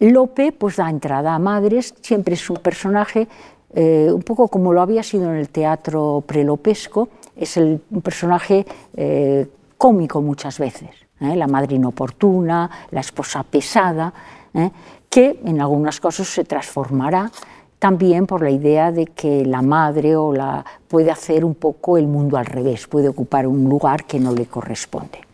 [0.01, 3.27] Lope pues da entrada a madres, siempre es un personaje
[3.75, 8.67] eh, un poco como lo había sido en el teatro prelopesco, es el, un personaje
[9.77, 11.09] cómico muchas veces.
[11.21, 11.37] ¿eh?
[11.37, 14.13] la madre inoportuna, la esposa pesada,
[14.55, 14.71] ¿eh?
[15.09, 17.31] que en algunos casos se transformará
[17.79, 22.09] también por la idea de que la madre o la puede hacer un poco el
[22.09, 25.28] mundo al revés, puede ocupar un lugar que no le corresponde.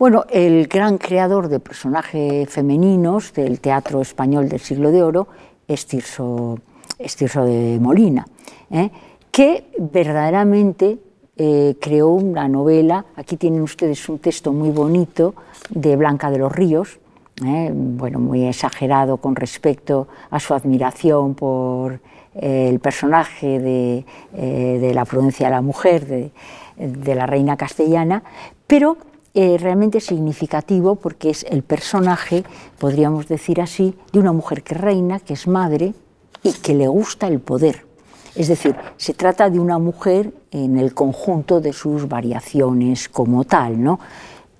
[0.00, 5.28] Bueno, el gran creador de personajes femeninos del teatro español del siglo de oro
[5.68, 6.56] es Tirso,
[6.98, 8.26] de Molina,
[8.70, 8.90] ¿eh?
[9.30, 10.98] que verdaderamente
[11.36, 15.34] eh, creó una novela, aquí tienen ustedes un texto muy bonito
[15.68, 16.98] de Blanca de los Ríos,
[17.44, 22.00] eh, bueno, muy exagerado con respecto a su admiración por
[22.34, 26.30] el personaje de, la prudencia de la mujer, de,
[26.78, 28.22] de la reina castellana,
[28.66, 28.96] pero
[29.34, 32.44] realmente significativo porque es el personaje,
[32.78, 35.94] podríamos decir así, de una mujer que reina, que es madre
[36.42, 37.90] y que le gusta el poder
[38.34, 43.82] es decir, se trata de una mujer en el conjunto de sus variaciones como tal.
[43.82, 43.98] ¿no?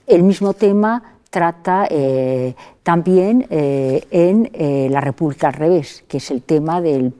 [0.06, 6.30] El mismo tema trata eh, también eh, en eh, La República al revés, que es
[6.30, 7.14] el tema del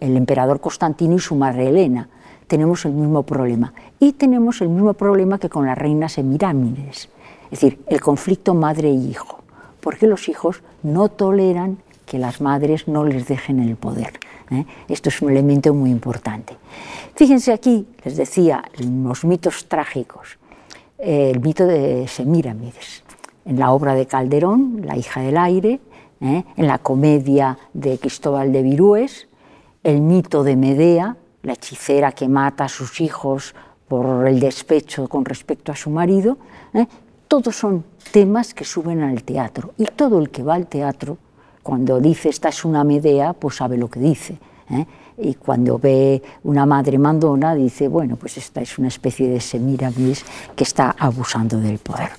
[0.00, 2.08] emperador Constantino y su madre Elena.
[2.46, 3.74] Tenemos el mismo problema.
[3.98, 7.08] Y tenemos el mismo problema que con las reinas semirámides,
[7.44, 9.40] es decir, el conflicto madre y hijo,
[9.80, 14.20] porque los hijos no toleran que las madres no les dejen el poder.
[14.50, 14.64] ¿eh?
[14.88, 16.56] Esto es un elemento muy importante.
[17.14, 20.38] Fíjense aquí, les decía, los mitos trágicos.
[20.98, 23.02] Eh, el mito de Semíramis,
[23.44, 25.80] en la obra de Calderón, La hija del aire,
[26.20, 26.44] ¿eh?
[26.56, 29.28] en la comedia de Cristóbal de Virués,
[29.82, 33.54] el mito de Medea, la hechicera que mata a sus hijos
[33.88, 36.38] por el despecho con respecto a su marido,
[37.28, 41.18] todos son temas que suben al teatro y todo el que va al teatro
[41.66, 44.38] cuando dice esta es una Medea, pues sabe lo que dice.
[44.70, 44.86] ¿eh?
[45.18, 50.24] Y cuando ve una madre mandona, dice, bueno, pues esta es una especie de Semiramis
[50.54, 52.10] que está abusando del poder.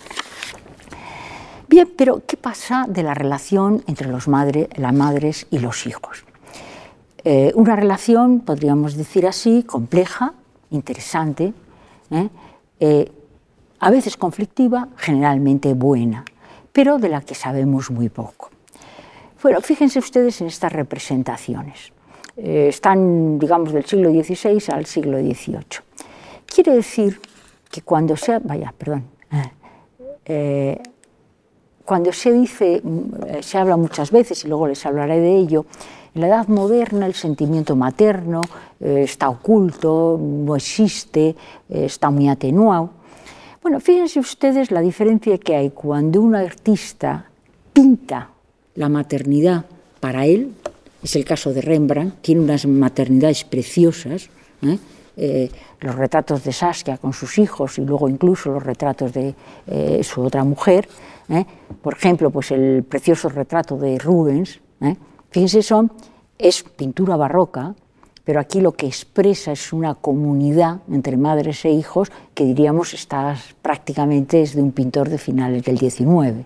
[1.70, 6.26] Bien, pero ¿qué pasa de la relación entre los madres, las madres y los hijos?
[7.24, 10.34] Eh, una relación, podríamos decir así, compleja,
[10.72, 11.54] interesante,
[12.12, 13.12] ¿eh?
[13.80, 16.26] a veces conflictiva, generalmente buena,
[16.72, 18.50] pero de la que sabemos muy poco.
[19.42, 21.92] Bueno, fíjense ustedes en estas representaciones.
[22.38, 25.80] Eh, están, digamos, del siglo XVI al siglo XVIII.
[26.46, 27.20] Quiere decir
[27.70, 29.06] que cuando se, vaya, perdón,
[30.26, 30.82] eh,
[31.86, 32.82] cuando se dice,
[33.42, 35.66] se habla muchas veces, y luego les hablaré de ello,
[36.18, 38.42] en la edad moderna el sentimiento materno
[38.80, 41.36] eh, está oculto, no existe,
[41.70, 42.90] está muy atenuado.
[43.62, 47.26] Bueno, fíjense ustedes la diferencia que hay cuando un artista
[47.72, 48.30] pinta
[48.76, 49.66] la maternidad
[50.00, 50.54] para él,
[51.04, 54.30] es el caso de Rembrandt, tiene unas maternidades preciosas,
[54.64, 54.78] ¿eh?
[55.20, 55.50] Eh,
[55.80, 59.34] los retratos de Saskia con sus hijos y luego incluso los retratos de
[59.66, 60.88] eh, su otra mujer,
[61.82, 64.60] por ejemplo, pues el precioso retrato de Rubens,
[65.30, 65.92] fíjense, son,
[66.38, 67.76] es pintura barroca,
[68.28, 73.38] pero aquí lo que expresa es una comunidad entre madres e hijos que diríamos está
[73.62, 76.46] prácticamente es de un pintor de finales del XIX.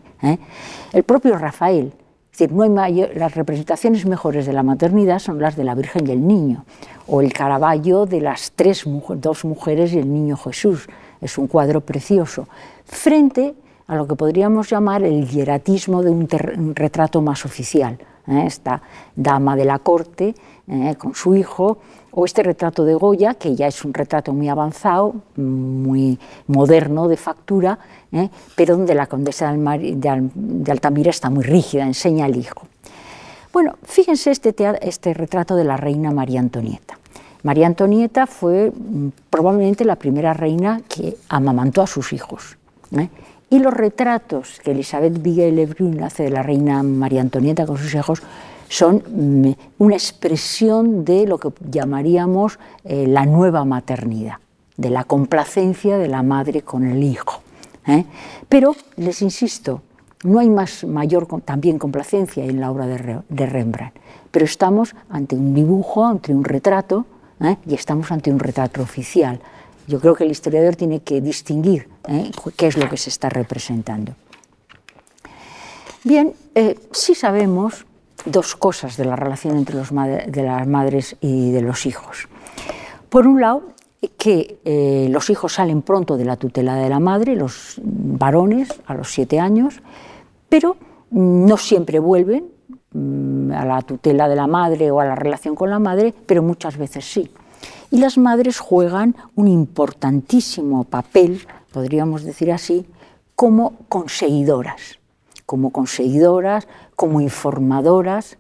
[0.94, 1.92] El propio Rafael,
[2.32, 6.08] es decir, no hay las representaciones mejores de la maternidad son las de la Virgen
[6.08, 6.66] y el Niño,
[7.08, 10.88] o el Caravaggio de las tres, dos mujeres y el Niño Jesús.
[11.20, 12.48] Es un cuadro precioso,
[12.86, 13.56] frente
[13.88, 16.28] a lo que podríamos llamar el hieratismo de un,
[16.76, 17.98] retrato más oficial,
[18.32, 18.82] esta
[19.16, 20.36] dama de la corte
[20.98, 21.80] con su hijo,
[22.12, 27.18] o este retrato de Goya, que ya es un retrato muy avanzado, muy moderno de
[27.18, 27.80] factura,
[28.56, 32.68] pero donde la condesa de Altamira está muy rígida, enseña al hijo.
[33.54, 36.98] Bueno, fíjense este, este retrato de la reina María Antonieta.
[37.44, 42.58] María Antonieta fue mm, probablemente la primera reina que amamantó a sus hijos.
[42.96, 43.10] ¿eh?
[43.52, 47.94] Y los retratos que Elizabeth Miguel Lebrun hace de la reina María Antonieta con sus
[47.94, 48.24] hijos
[48.70, 54.36] son mm, una expresión de lo que llamaríamos eh, la nueva maternidad,
[54.78, 57.42] de la complacencia de la madre con el hijo.
[57.88, 58.06] ¿eh?
[58.48, 59.82] Pero, les insisto,
[60.24, 63.96] no hay más mayor también complacencia en la obra de Rembrandt,
[64.32, 67.06] pero estamos ante un dibujo, ante un retrato,
[67.42, 67.58] ¿eh?
[67.68, 69.42] y estamos ante un retrato oficial.
[69.88, 72.32] Yo creo que el historiador tiene que distinguir ¿eh?
[72.56, 74.14] qué es lo que se está representando.
[76.04, 77.86] Bien, eh, sí sabemos
[78.26, 82.28] dos cosas de la relación entre las madres y de los hijos.
[83.10, 83.64] Por un lado,
[84.18, 84.58] que
[85.12, 89.40] los hijos salen pronto de la tutela de la madre, los varones a los siete
[89.40, 89.82] años,
[90.50, 90.78] pero
[91.12, 92.46] no siempre vuelven,
[92.94, 96.44] Mm, a la tutela de la madre o a la relación con la madre, pero
[96.44, 97.32] muchas veces sí.
[97.92, 101.42] Y las madres juegan un importantísimo papel,
[101.74, 102.86] podríamos decir así,
[103.36, 105.00] como conseguidoras,
[105.46, 108.38] como conseguidoras, como informadoras.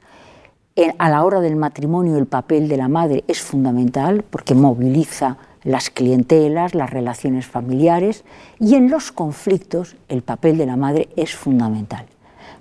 [0.97, 5.89] A la hora del matrimonio el papel de la madre es fundamental porque moviliza las
[5.89, 8.23] clientelas, las relaciones familiares
[8.57, 12.05] y en los conflictos el papel de la madre es fundamental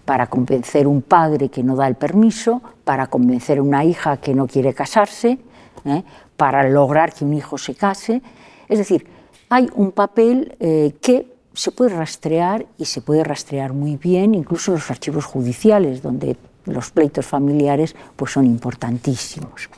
[0.04, 4.34] para convencer un padre que no da el permiso, para convencer a una hija que
[4.34, 5.38] no quiere casarse,
[5.84, 6.02] ¿eh?
[6.40, 8.22] Para lograr que un hijo se case.
[8.66, 9.06] Es decir,
[9.50, 14.70] hay un papel eh, que se puede rastrear y se puede rastrear muy bien, incluso
[14.70, 19.68] en los archivos judiciales, donde los pleitos familiares pues, son importantísimos.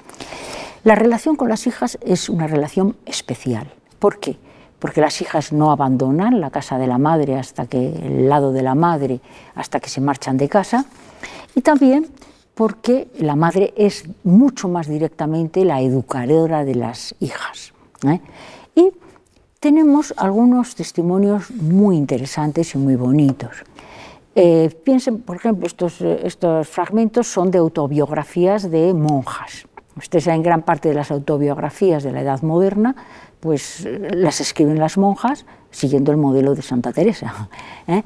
[0.85, 3.67] La relación con las hijas es una relación especial.
[3.99, 4.39] ¿Por qué?
[4.79, 8.63] porque las hijas no abandonan la casa de la madre hasta que el lado de
[8.63, 9.21] la madre
[9.55, 10.87] hasta que se marchan de casa
[11.55, 12.09] y también
[12.55, 17.73] porque la madre es mucho más directamente la educadora de las hijas.
[18.07, 18.21] ¿eh?
[18.75, 18.93] Y
[19.61, 23.57] tenemos algunos testimonios muy interesantes y muy bonitos.
[24.35, 29.67] Eh, piensen, por ejemplo, estos, estos fragmentos son de autobiografías de monjas.
[29.97, 32.97] Ustedes saben, gran parte de las autobiografías de la Edad Moderna
[33.43, 37.49] pues las escriben las monjas siguiendo el modelo de Santa Teresa.
[37.89, 38.05] ¿eh?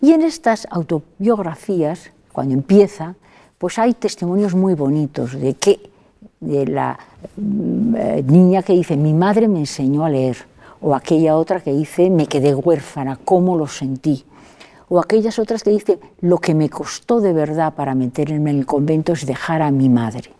[0.00, 3.16] Y en estas autobiografías, cuando empieza,
[3.58, 5.90] pues hay testimonios muy bonitos de que
[6.40, 6.98] de la
[7.36, 7.94] mm,
[8.26, 10.36] niña que dice mi madre me enseñó a leer,
[10.80, 14.24] o aquella otra que dice me quedé huérfana, cómo lo sentí,
[14.88, 18.66] o aquellas otras que dice lo que me costó de verdad para meterme en el
[18.66, 20.30] convento es dejar a mi madre.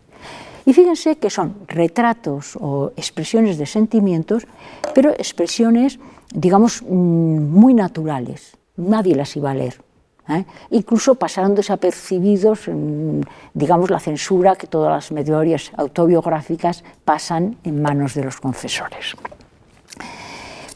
[0.65, 4.45] Y fíjense que son retratos o expresiones de sentimientos,
[4.93, 5.97] pero expresiones,
[6.33, 8.57] digamos, mm, muy naturales.
[8.75, 9.86] Nadie las iba a leer.
[10.29, 10.45] ¿Eh?
[10.71, 12.69] Incluso pasaron desapercibidos,
[13.53, 19.15] digamos, la censura que todas las memorias autobiográficas pasan en manos de los confesores.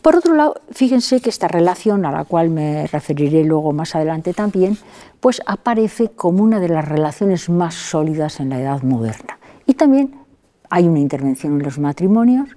[0.02, 4.34] Por otro lado, fíjense que esta relación, a la cual me referiré luego más adelante
[4.34, 4.78] también,
[5.20, 9.38] pues aparece como una de las relaciones más sólidas en la edad moderna.
[9.68, 10.16] Y también
[10.72, 12.50] hay una intervención en los matrimonios,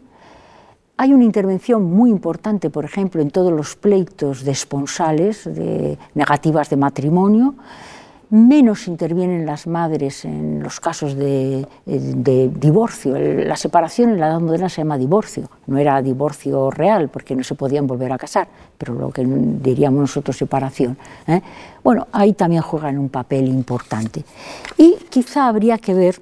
[0.97, 6.71] hay una intervención muy importante, por ejemplo, en todos los pleitos de esponsales, de negativas
[6.71, 7.55] de matrimonio,
[8.31, 13.17] menos intervienen las madres en los casos de, divorcio.
[13.19, 17.45] La separación en la edad moderna se llama divorcio, no era divorcio real porque no
[17.45, 20.97] se podían volver a casar, pero lo que diríamos nosotros separación.
[21.27, 21.43] ¿eh?
[21.83, 24.25] Bueno, ahí también juegan un papel importante.
[24.77, 26.21] Y quizá habría que ver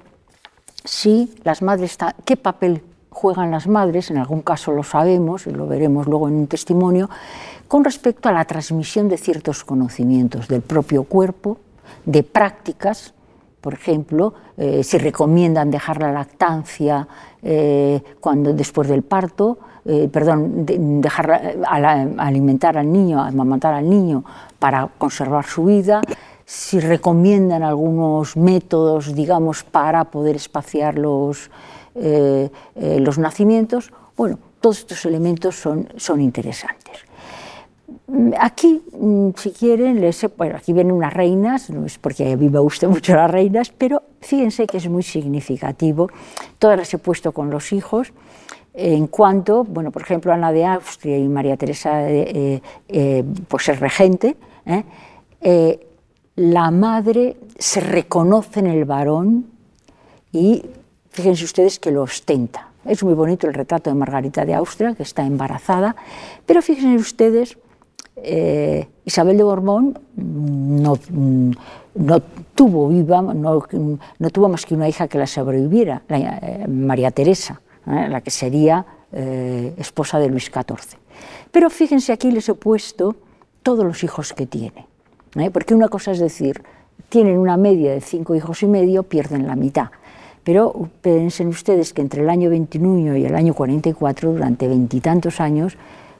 [0.83, 2.81] si las madres, qué papel
[3.13, 7.09] juegan las madres, en algún caso lo sabemos y lo veremos luego en un testimonio,
[7.67, 11.57] con respecto a la transmisión de ciertos conocimientos del propio cuerpo,
[12.05, 13.13] de prácticas,
[13.61, 17.07] por ejemplo, eh, si recomiendan dejar la lactancia
[17.41, 21.55] eh, cuando, después del parto, eh, perdón, dejar
[22.17, 24.23] alimentar al niño, amamantar al niño
[24.59, 26.01] para conservar su vida,
[26.45, 31.49] si recomiendan algunos métodos, digamos, para poder espaciar los,
[31.95, 33.91] eh, eh, los nacimientos.
[34.17, 36.97] Bueno, todos estos elementos son, son interesantes.
[38.39, 40.03] Aquí, mm, si quieren,
[40.37, 43.71] bueno, aquí vienen unas reinas, no es porque a mí me gustan mucho las reinas,
[43.77, 46.09] pero fíjense que es muy significativo.
[46.57, 48.13] Todas las he puesto con los hijos.
[48.73, 52.59] En cuanto, bueno, por ejemplo, Ana de Austria y María Teresa, eh,
[53.47, 54.35] pues es regente,
[56.35, 59.45] la madre se reconoce en el varón
[60.31, 60.65] y
[61.13, 62.69] fíjense ustedes que lo ostenta.
[62.85, 65.95] Es muy bonito el retrato de Margarita de Austria, que está embarazada,
[66.45, 67.57] pero fíjense ustedes,
[68.17, 70.99] eh, Isabel de Borbón no,
[71.95, 72.19] no
[72.53, 73.63] tuvo viva, no,
[74.19, 78.07] no, tuvo más que una hija que la sobreviviera, eh, María Teresa, ¿eh?
[78.09, 78.85] la que sería
[79.77, 80.97] esposa de Luis XIV.
[81.51, 83.15] Pero fíjense aquí les he puesto
[83.61, 84.87] todos los hijos que tiene,
[85.51, 86.63] porque una cosa es decir,
[87.09, 89.91] tienen una media de cinco hijos y medio, pierden la mitad.
[90.43, 95.77] Pero piensen ustedes que entre el año 21 y el año 44, durante veintitantos años,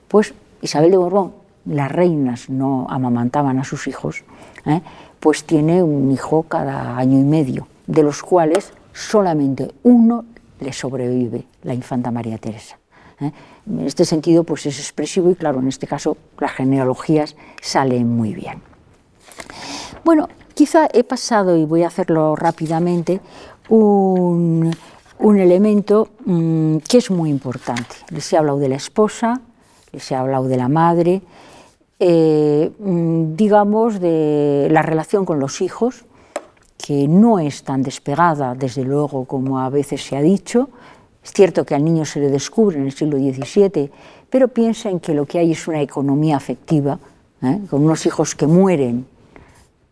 [0.08, 1.34] pues Isabel de Borbón,
[1.66, 4.24] las reinas no amamantaban a sus hijos,
[4.66, 4.82] ¿eh?
[5.20, 10.26] pues tiene un hijo cada año y medio, de los cuales solamente uno
[10.60, 12.78] le sobrevive, la infanta María Teresa.
[13.20, 13.32] ¿eh?
[13.68, 18.34] En este sentido, pues es expresivo y claro, en este caso las genealogías salen muy
[18.34, 18.62] bien.
[20.04, 23.22] Bueno, quizá he pasado, y voy a hacerlo rápidamente,
[23.70, 24.72] un,
[25.20, 27.96] elemento mm, que es muy importante.
[28.10, 29.42] Les he hablado de la esposa,
[29.92, 31.22] les he hablado de la madre,
[32.00, 36.06] eh, mm, digamos de la relación con los hijos,
[36.78, 40.70] que no es tan despegada, desde luego, como a veces se ha dicho.
[41.24, 43.90] Es cierto que al niño se le descubre en el siglo XVII,
[44.30, 47.00] pero piensen que lo que hay es una economía afectiva,
[47.42, 47.62] ¿eh?
[47.70, 49.06] con unos hijos que mueren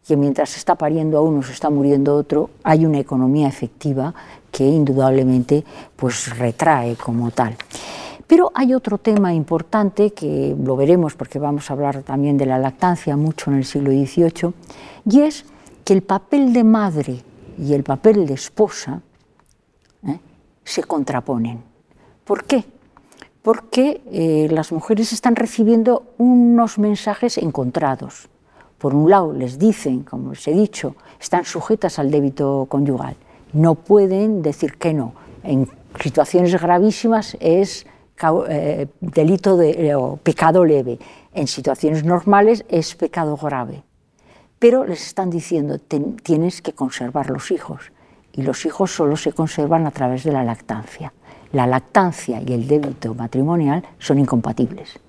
[0.08, 4.14] que mientras está pariendo a uno se está muriendo otro, hay una economía efectiva
[4.52, 5.64] que indudablemente
[5.96, 7.56] pues retrae como tal.
[8.28, 12.58] Pero hay otro tema importante que lo veremos porque vamos a hablar también de la
[12.58, 14.54] lactancia mucho en el siglo XVIII,
[15.06, 15.46] y es
[15.84, 17.22] que el papel de madre
[17.58, 19.02] y el papel de esposa
[20.08, 20.20] ¿eh?
[20.64, 21.62] se contraponen.
[22.24, 22.64] ¿Por qué?
[23.42, 28.31] Porque eh, las mujeres están recibiendo unos mensajes encontrados
[28.82, 33.16] por un lado les dicen, como les he dicho, están sujetas al débito conyugal,
[33.54, 35.14] no pueden decir que no.
[35.44, 35.70] En
[36.00, 37.86] situaciones gravísimas es
[38.50, 40.98] eh, delito de, eh, o pecado leve,
[41.32, 43.84] en situaciones normales es pecado grave.
[44.58, 47.92] Pero les están diciendo, tienes que conservar los hijos,
[48.34, 51.14] y los hijos solo se conservan a través de la lactancia.
[51.52, 55.00] La lactancia y el débito matrimonial son incompatibles.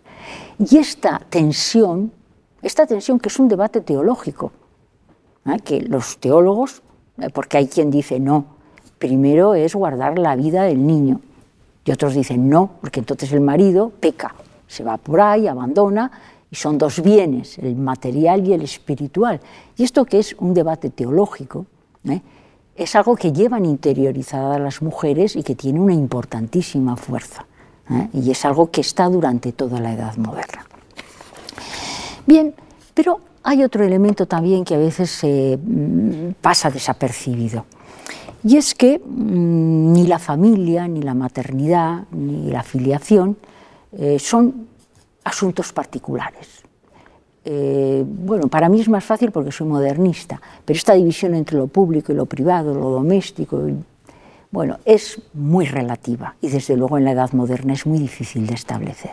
[0.59, 2.13] Y esta tensión
[2.63, 4.53] esta tensión que es un debate teológico,
[5.47, 5.59] ¿eh?
[5.65, 6.83] que los teólogos,
[7.19, 8.47] eh, porque hay quien dice no,
[8.99, 11.21] primero es guardar la vida del niño,
[11.85, 14.35] y otros dicen no, porque entonces el marido peca,
[14.69, 16.13] se va por ahí, abandona,
[16.51, 19.41] y son dos bienes, el material y el espiritual.
[19.77, 21.67] Y esto que es un debate teológico,
[22.05, 22.21] ¿eh?
[22.77, 27.47] es algo que llevan interiorizada las mujeres y que tiene una importantísima fuerza.
[28.15, 30.65] Y es algo que está durante toda la Edad Moderna.
[32.27, 32.55] Bien,
[32.95, 37.65] pero hay otro elemento también que a veces se mm, pasa desapercibido.
[38.45, 43.37] Y es que mm, ni la familia, ni la maternidad, ni la filiación
[43.97, 44.69] eh, son
[45.25, 46.63] asuntos particulares.
[47.45, 51.67] Eh, bueno, para mí es más fácil porque soy modernista, pero esta división entre lo
[51.67, 53.61] público y lo privado, lo doméstico,
[54.53, 58.55] bueno, es muy relativa y desde luego en la edad moderna es muy difícil de
[58.55, 59.13] establecer.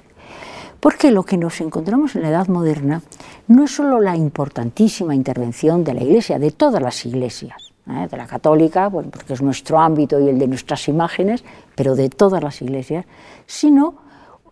[0.79, 3.01] Porque lo que nos encontramos en la Edad Moderna
[3.47, 8.07] no es solo la importantísima intervención de la Iglesia, de todas las iglesias, ¿eh?
[8.09, 11.43] de la católica, porque es nuestro ámbito y el de nuestras imágenes,
[11.75, 13.05] pero de todas las iglesias,
[13.45, 13.95] sino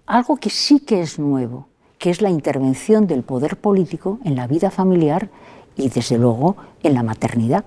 [0.05, 1.67] algo que sí que es nuevo,
[1.97, 5.29] que es la intervención del poder político en la vida familiar
[5.75, 7.63] y desde luego en la maternidad,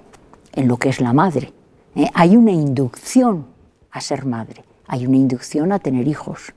[0.52, 1.52] en lo que es la madre.
[1.94, 2.11] ¿eh?
[2.14, 3.46] Hay una inducción
[3.90, 6.52] a ser madre, hay una inducción a tener hijos.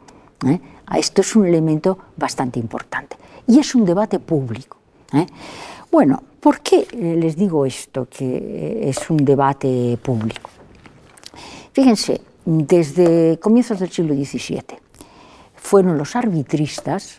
[0.46, 0.60] ¿Eh?
[0.96, 3.18] Esto es un elemento bastante importante
[3.48, 4.78] y es un debate público.
[5.14, 5.26] ¿eh?
[5.92, 10.50] Bueno, ¿por qué eh, les digo esto, que es un debate público?
[11.72, 14.62] Fíjense, desde comienzos del siglo XVII
[15.56, 17.18] fueron los arbitristas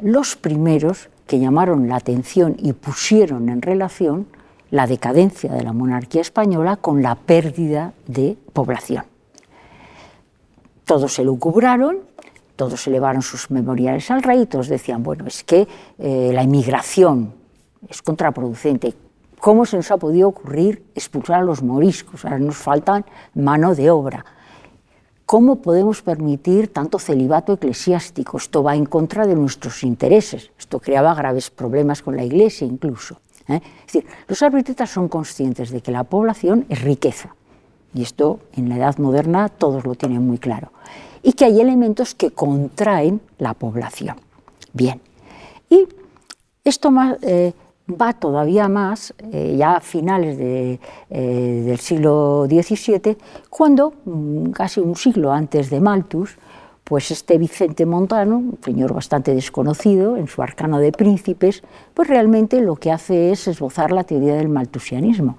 [0.00, 4.26] los primeros que llamaron la atención y pusieron en relación
[4.70, 9.04] la decadencia de la monarquía española con la pérdida de población.
[10.84, 11.98] Todos se lucubraron
[12.56, 15.66] todos elevaron sus memoriales al rey todos decían, bueno, es que
[15.98, 17.34] eh, la inmigración
[17.88, 18.94] es contraproducente.
[19.40, 22.24] ¿Cómo se nos ha podido ocurrir expulsar a los moriscos?
[22.24, 24.24] Ahora nos faltan mano de obra.
[25.26, 28.36] ¿Cómo podemos permitir tanto celibato eclesiástico?
[28.36, 30.50] Esto va en contra de nuestros intereses.
[30.58, 33.20] Esto creaba graves problemas con la Iglesia incluso.
[33.48, 33.60] ¿eh?
[33.86, 37.34] Es decir, los arbitritas son conscientes de que la población es riqueza.
[37.92, 40.72] Y esto en la edad moderna todos lo tienen muy claro
[41.24, 44.16] y que hay elementos que contraen la población.
[44.72, 45.00] Bien,
[45.70, 45.88] y
[46.62, 47.52] esto más, eh,
[47.88, 50.78] va todavía más, eh, ya a finales de,
[51.10, 53.16] eh, del siglo XVII,
[53.48, 56.36] cuando, mm, casi un siglo antes de Malthus,
[56.84, 61.62] pues este Vicente Montano, un señor bastante desconocido en su arcano de príncipes,
[61.94, 65.38] pues realmente lo que hace es esbozar la teoría del maltusianismo.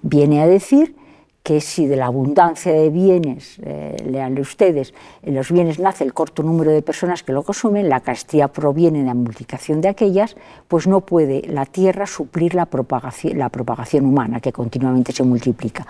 [0.00, 0.94] Viene a decir
[1.42, 6.14] que si de la abundancia de bienes, eh, leanle ustedes, en los bienes nace el
[6.14, 10.36] corto número de personas que lo consumen, la castidad proviene de la multiplicación de aquellas,
[10.68, 15.86] pues no puede la tierra suplir la propagación, humana, que continuamente se multiplica.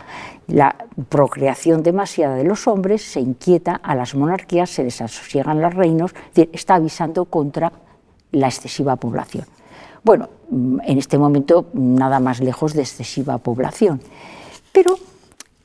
[0.47, 0.75] La
[1.11, 6.77] procreación demasiada de los hombres se inquieta a las monarquías, se desasosiegan los reinos, está
[6.77, 7.73] avisando contra
[8.31, 9.45] la excesiva población.
[10.03, 14.01] Bueno, en este momento nada más lejos de excesiva población.
[14.73, 14.97] Pero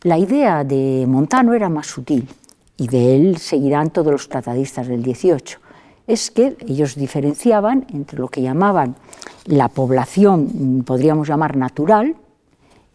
[0.08, 2.30] la idea de Montano era más sutil
[2.78, 5.60] y de él seguirán todos los tratadistas del 18.
[6.08, 8.96] Es que ellos diferenciaban entre lo que llamaban
[9.44, 12.16] la población, podríamos llamar natural,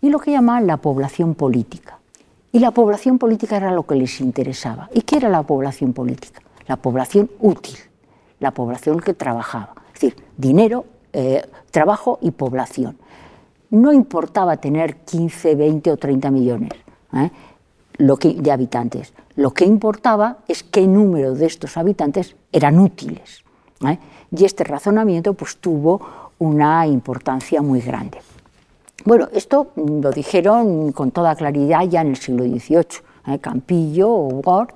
[0.01, 1.99] y lo que llamaban la población política.
[2.51, 4.89] Y la población política era lo que les interesaba.
[4.95, 6.41] ¿Y qué era la población política?
[6.67, 7.77] La población útil,
[8.41, 9.75] la población que trabajaba.
[9.95, 12.97] Es decir, dinero, eh, trabajo y población.
[13.69, 16.82] No importaba tener 15, 20 o 30 millones
[17.15, 17.31] ¿eh?
[17.99, 19.13] lo que, de habitantes.
[19.37, 23.43] Lo que importaba es qué número de estos habitantes eran útiles.
[23.87, 23.99] ¿eh?
[24.31, 26.01] Y este razonamiento pues, tuvo
[26.39, 28.19] una importancia muy grande.
[29.05, 33.03] Bueno, esto lo dijeron con toda claridad ya en el siglo XVIII.
[33.29, 33.39] ¿eh?
[33.39, 34.69] Campillo o Ward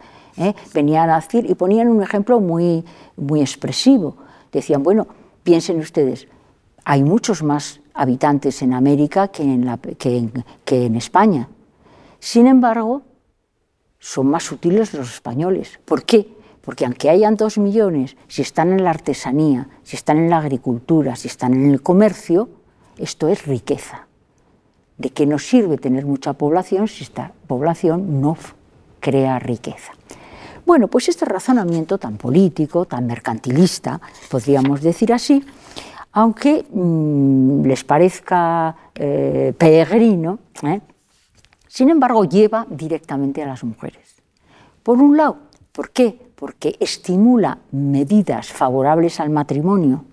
[0.74, 2.84] venían a decir y ponían un ejemplo muy,
[3.16, 4.16] muy expresivo.
[4.53, 5.07] Decían, bueno,
[5.43, 6.28] piensen ustedes,
[6.84, 11.49] hay muchos más habitantes en América que en, que en España.
[12.27, 13.03] Sin embargo,
[14.01, 15.79] son más sutiles los españoles.
[15.85, 16.27] ¿Por qué?
[16.61, 21.14] Porque aunque hayan dos millones, si están en la artesanía, si están en la agricultura,
[21.14, 22.49] si están en el comercio,
[22.99, 24.09] esto es riqueza.
[24.99, 28.37] ¿De qué nos sirve tener mucha población si esta población no
[28.99, 29.93] crea riqueza?
[30.66, 35.45] Bueno, pues este razonamiento tan político, tan mercantilista, podríamos decir así,
[36.11, 40.81] aunque mm, les parezca eh, peregrino, ¿eh?
[41.77, 44.14] Sin embargo, lleva directamente a las mujeres.
[44.83, 45.37] Por un lado,
[45.72, 46.18] ¿por qué?
[46.35, 50.07] Porque estimula medidas favorables al matrimonio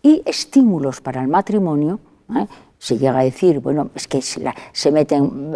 [0.00, 2.00] y estímulos para el matrimonio.
[2.34, 2.46] ¿eh?
[2.78, 5.52] Se llega a decir, bueno, es que se, meten,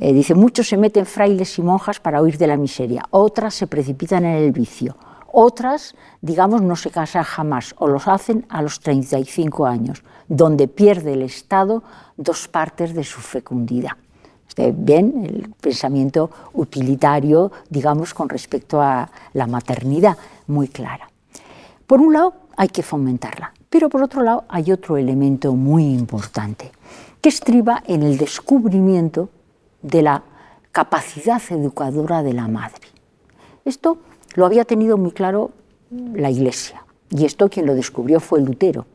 [0.00, 3.68] eh, dice, muchos se meten frailes y monjas para huir de la miseria, otras se
[3.68, 4.96] precipitan en el vicio,
[5.30, 11.12] otras, digamos, no se casan jamás o los hacen a los 35 años, donde pierde
[11.12, 11.84] el Estado
[12.16, 13.92] dos partes de su fecundidad
[14.56, 21.08] bien el pensamiento utilitario, digamos, con respecto a la maternidad, muy clara.
[21.86, 26.70] Por un lado, hay que fomentarla, pero por otro lado hay otro elemento muy importante,
[27.20, 29.28] que estriba en el descubrimiento
[29.82, 30.22] de la
[30.72, 32.88] capacidad educadora de la madre.
[33.64, 33.98] Esto
[34.34, 35.50] lo había tenido muy claro
[35.90, 38.86] la Iglesia, y esto quien lo descubrió fue Lutero.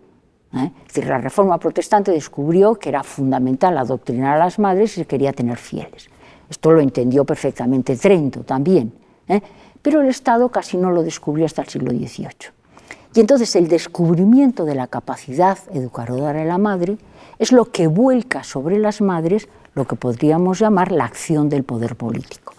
[0.53, 0.71] ¿Eh?
[1.05, 6.09] La reforma protestante descubrió que era fundamental adoctrinar a las madres si quería tener fieles.
[6.49, 8.91] Esto lo entendió perfectamente Trento también,
[9.27, 9.41] ¿eh?
[9.81, 12.51] pero el Estado casi no lo descubrió hasta el siglo XVIII.
[13.15, 16.97] Y entonces el descubrimiento de la capacidad educadora de la madre
[17.39, 21.95] es lo que vuelca sobre las madres lo que podríamos llamar la acción del poder
[21.95, 22.53] político.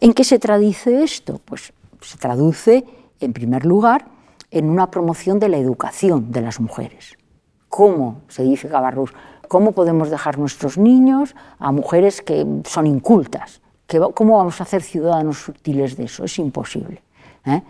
[0.00, 1.40] ¿En qué se traduce esto?
[1.44, 2.84] Pues se traduce,
[3.20, 4.06] en primer lugar,
[4.50, 7.16] en una promoción de la educación de las mujeres.
[7.68, 9.12] ¿Cómo, se dice Cabarrús,
[9.48, 13.60] cómo podemos dejar nuestros niños a mujeres que son incultas?
[14.14, 16.24] ¿Cómo vamos a hacer ciudadanos sutiles de eso?
[16.24, 17.02] Es imposible.
[17.44, 17.62] ¿eh?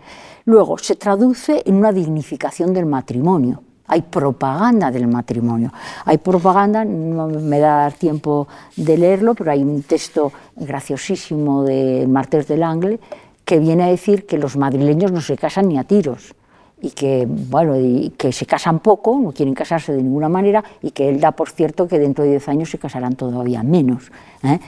[0.45, 3.63] Luego, se traduce en una dignificación del matrimonio.
[3.87, 5.71] Hay propaganda del matrimonio.
[6.05, 12.47] Hay propaganda, no me da tiempo de leerlo, pero hay un texto graciosísimo de Martés
[12.47, 12.99] del Angle
[13.45, 16.33] que viene a decir que los madrileños no se casan ni a tiros
[16.81, 20.91] y que, bueno, y que se casan poco, no quieren casarse de ninguna manera, y
[20.91, 24.11] que él da por cierto que dentro de 10 años se casarán todavía menos.
[24.43, 24.59] ¿eh?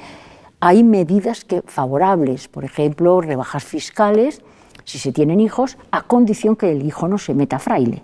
[0.60, 4.42] Hay medidas que, favorables, por ejemplo, rebajas fiscales,
[4.86, 8.04] si se tienen hijos, a condición que el hijo no se meta fraile.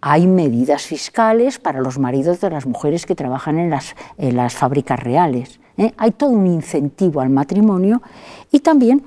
[0.00, 4.54] Hay medidas fiscales para los maridos de las mujeres que trabajan en las, en las
[4.54, 5.60] fábricas reales.
[5.76, 5.92] ¿eh?
[5.96, 8.02] Hay todo un incentivo al matrimonio
[8.52, 9.02] y también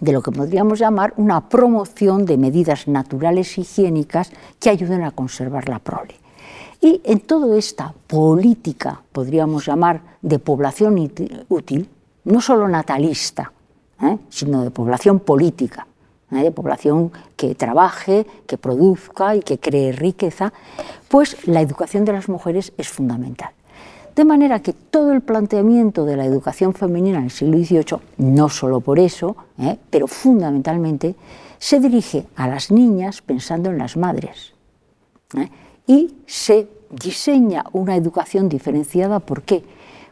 [0.00, 4.30] de lo que podríamos llamar una promoción de medidas naturales higiénicas
[4.60, 6.14] que ayuden a conservar la prole.
[6.80, 11.10] Y en toda esta política, podríamos llamar, de población
[11.48, 11.88] útil,
[12.24, 13.52] no solo natalista,
[14.02, 14.18] ¿eh?
[14.28, 15.86] sino de población política,
[16.32, 16.42] ¿eh?
[16.42, 20.52] de población que trabaje, que produzca y que cree riqueza,
[21.08, 23.50] pues la educación de las mujeres es fundamental.
[24.16, 28.48] De manera que todo el planteamiento de la educación femenina en el siglo XVIII, no
[28.48, 29.78] solo por eso, ¿eh?
[29.90, 31.14] pero fundamentalmente,
[31.58, 34.54] se dirige a las niñas pensando en las madres.
[35.36, 35.50] ¿eh?
[35.86, 39.20] Y se diseña una educación diferenciada.
[39.20, 39.62] ¿Por qué?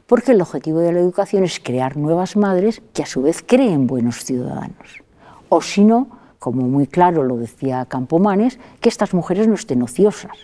[0.07, 3.87] Porque el objetivo de la educación es crear nuevas madres que a su vez creen
[3.87, 5.03] buenos ciudadanos.
[5.49, 10.37] O si no, como muy claro lo decía Campomanes, que estas mujeres no estén ociosas.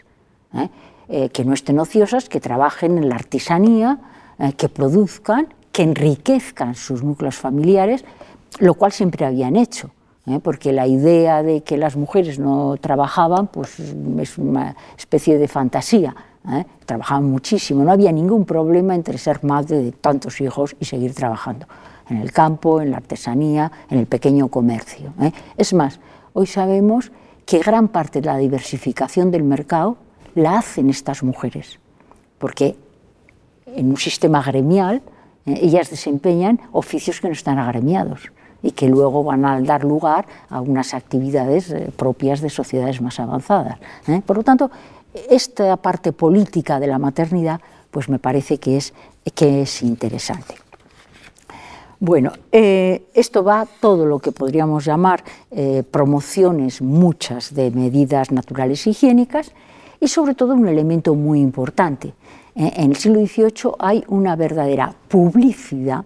[0.54, 0.70] ¿eh?
[1.12, 3.98] Eh, que no estén ociosas, que trabajen en la artesanía,
[4.38, 8.04] eh, que produzcan, que enriquezcan sus núcleos familiares,
[8.60, 9.90] lo cual siempre habían hecho.
[10.28, 10.38] ¿eh?
[10.40, 16.14] porque la idea de que las mujeres no trabajaban pues es una especie de fantasía.
[16.86, 21.66] Trabajaban muchísimo, no había ningún problema entre ser madre de tantos hijos y seguir trabajando
[22.08, 25.12] en el campo, en la artesanía, en el pequeño comercio.
[25.56, 25.98] Es más,
[26.34, 27.10] hoy sabemos
[27.44, 29.98] que gran parte de la diversificación del mercado
[30.34, 31.78] la hacen estas mujeres,
[32.38, 32.76] porque
[33.66, 35.02] en un sistema gremial
[35.46, 38.30] eh, ellas desempeñan oficios que no están agremiados
[38.62, 43.18] y que luego van a dar lugar a unas actividades eh, propias de sociedades más
[43.20, 43.78] avanzadas.
[44.06, 44.20] ¿eh?
[44.24, 44.70] Por lo tanto,
[45.28, 47.60] esta parte política de la maternidad,
[47.90, 48.92] pues me parece que es,
[49.34, 50.54] que es interesante.
[51.98, 55.22] Bueno, esto va todo lo que podríamos llamar
[55.90, 59.52] promociones, muchas de medidas naturales higiénicas,
[60.00, 62.14] y sobre todo un elemento muy importante.
[62.54, 62.72] ¿eh?
[62.76, 66.04] En el siglo XVIII hay una verdadera publicidad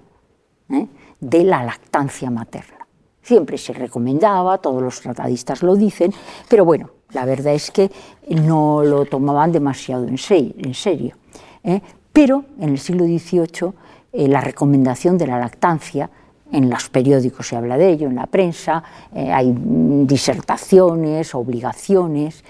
[0.68, 0.88] ¿eh?
[1.20, 2.86] de la lactancia materna.
[3.22, 6.12] Siempre se recomendaba, todos los tratadistas lo dicen,
[6.49, 7.90] pero bueno, la verdad es que
[8.28, 11.16] no lo tomaban demasiado en serio.
[11.62, 11.80] ¿eh?
[12.12, 16.11] Pero en el siglo XVIII la recomendación de la lactancia
[16.53, 19.53] en los periódicos se habla de ello, en la prensa, hay
[20.07, 22.45] disertaciones, obligaciones,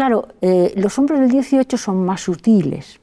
[0.00, 2.98] Claro, eh, los hombres del 18 son más sutiles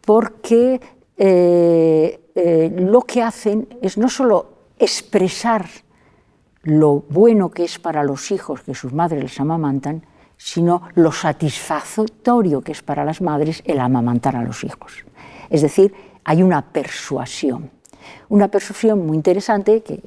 [0.00, 0.80] porque
[1.18, 5.66] eh, eh, lo que hacen es no solo expresar
[6.62, 10.06] lo bueno que es para los hijos que sus madres les amamantan,
[10.38, 15.04] sino lo satisfactorio que es para las madres el amamantar a los hijos.
[15.50, 15.92] Es decir,
[16.24, 17.70] hay una persuasión,
[18.30, 20.00] una persuasión muy interesante que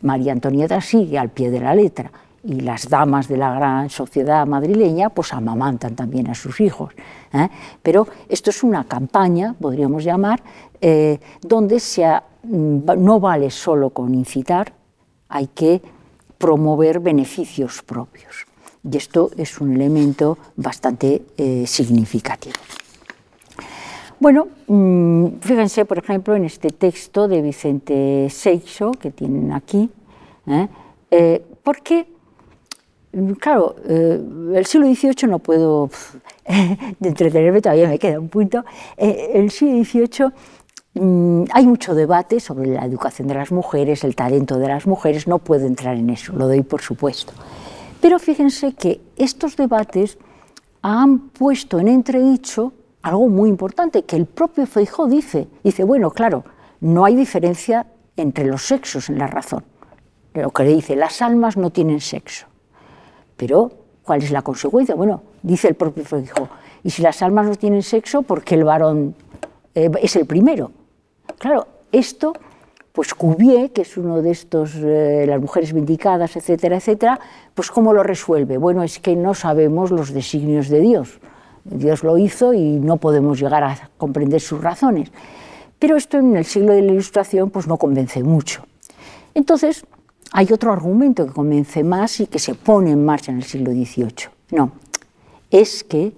[0.00, 2.10] María Antonieta sigue al pie de la letra
[2.42, 6.94] y las damas de la gran sociedad madrileña pues amamantan también a sus hijos.
[7.32, 7.48] ¿eh?
[7.82, 10.42] Pero esto es una campaña, podríamos llamar,
[10.80, 14.72] eh, donde mm, no vale solo con incitar,
[15.28, 15.82] hay que
[16.38, 18.46] promover beneficios propios.
[18.82, 22.56] Y esto es un elemento bastante eh, significativo.
[24.18, 29.90] Bueno, mm, fíjense, por ejemplo, en este texto de Vicente Seixo, que tienen aquí,
[31.62, 32.06] ¿por qué
[33.40, 34.20] Claro, eh,
[34.54, 35.90] el siglo XVIII no puedo
[37.00, 38.64] entretenerme, todavía me queda un punto.
[38.96, 40.30] Eh, el siglo XVIII
[40.94, 45.26] mm, hay mucho debate sobre la educación de las mujeres, el talento de las mujeres,
[45.26, 47.32] no puedo entrar en eso, lo doy por supuesto.
[48.00, 50.16] Pero fíjense que estos debates
[50.82, 55.48] han puesto en entredicho algo muy importante, que el propio Feijó dice.
[55.64, 56.44] Dice, bueno, claro,
[56.80, 57.86] no hay diferencia
[58.16, 59.64] entre los sexos en la razón.
[60.34, 62.49] Lo que le dice, las almas no tienen sexo.
[63.40, 63.70] Pero,
[64.02, 64.94] ¿cuál es la consecuencia?
[64.94, 66.46] Bueno, dice el propio hijo,
[66.84, 69.14] y si las almas no tienen sexo, ¿por qué el varón
[69.74, 70.72] eh, es el primero?
[71.38, 72.34] Claro, esto,
[72.92, 77.18] pues Cuvier, que es uno de estos, eh, las mujeres vindicadas, etcétera, etcétera,
[77.54, 78.58] pues ¿cómo lo resuelve?
[78.58, 81.18] Bueno, es que no sabemos los designios de Dios.
[81.64, 85.10] Dios lo hizo y no podemos llegar a comprender sus razones.
[85.78, 88.66] Pero esto en el siglo de la Ilustración pues no convence mucho.
[89.32, 89.86] Entonces,
[90.32, 93.72] hay otro argumento que convence más y que se pone en marcha en el siglo
[93.72, 94.30] XVIII.
[94.52, 94.72] No,
[95.50, 96.12] es que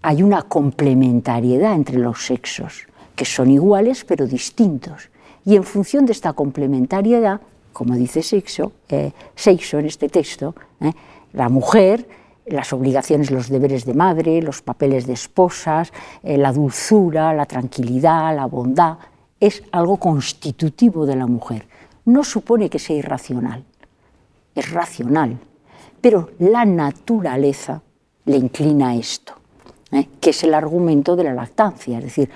[0.00, 5.10] hay una complementariedad entre los sexos, que son iguales pero distintos.
[5.44, 7.40] Y en función de esta complementariedad,
[7.72, 9.12] como dice Seixo, eh,
[9.44, 10.92] en este texto, eh,
[11.32, 12.08] la mujer,
[12.46, 15.92] las obligaciones, los deberes de madre, los papeles de esposas,
[16.22, 18.98] eh, la dulzura, la tranquilidad, la bondad,
[19.38, 21.66] es algo constitutivo de la mujer
[22.04, 23.64] no supone que sea irracional,
[24.54, 25.38] es racional,
[26.00, 27.82] pero la naturaleza
[28.24, 29.34] le inclina a esto,
[29.92, 30.08] ¿eh?
[30.20, 32.30] que es el argumento de la lactancia, es decir,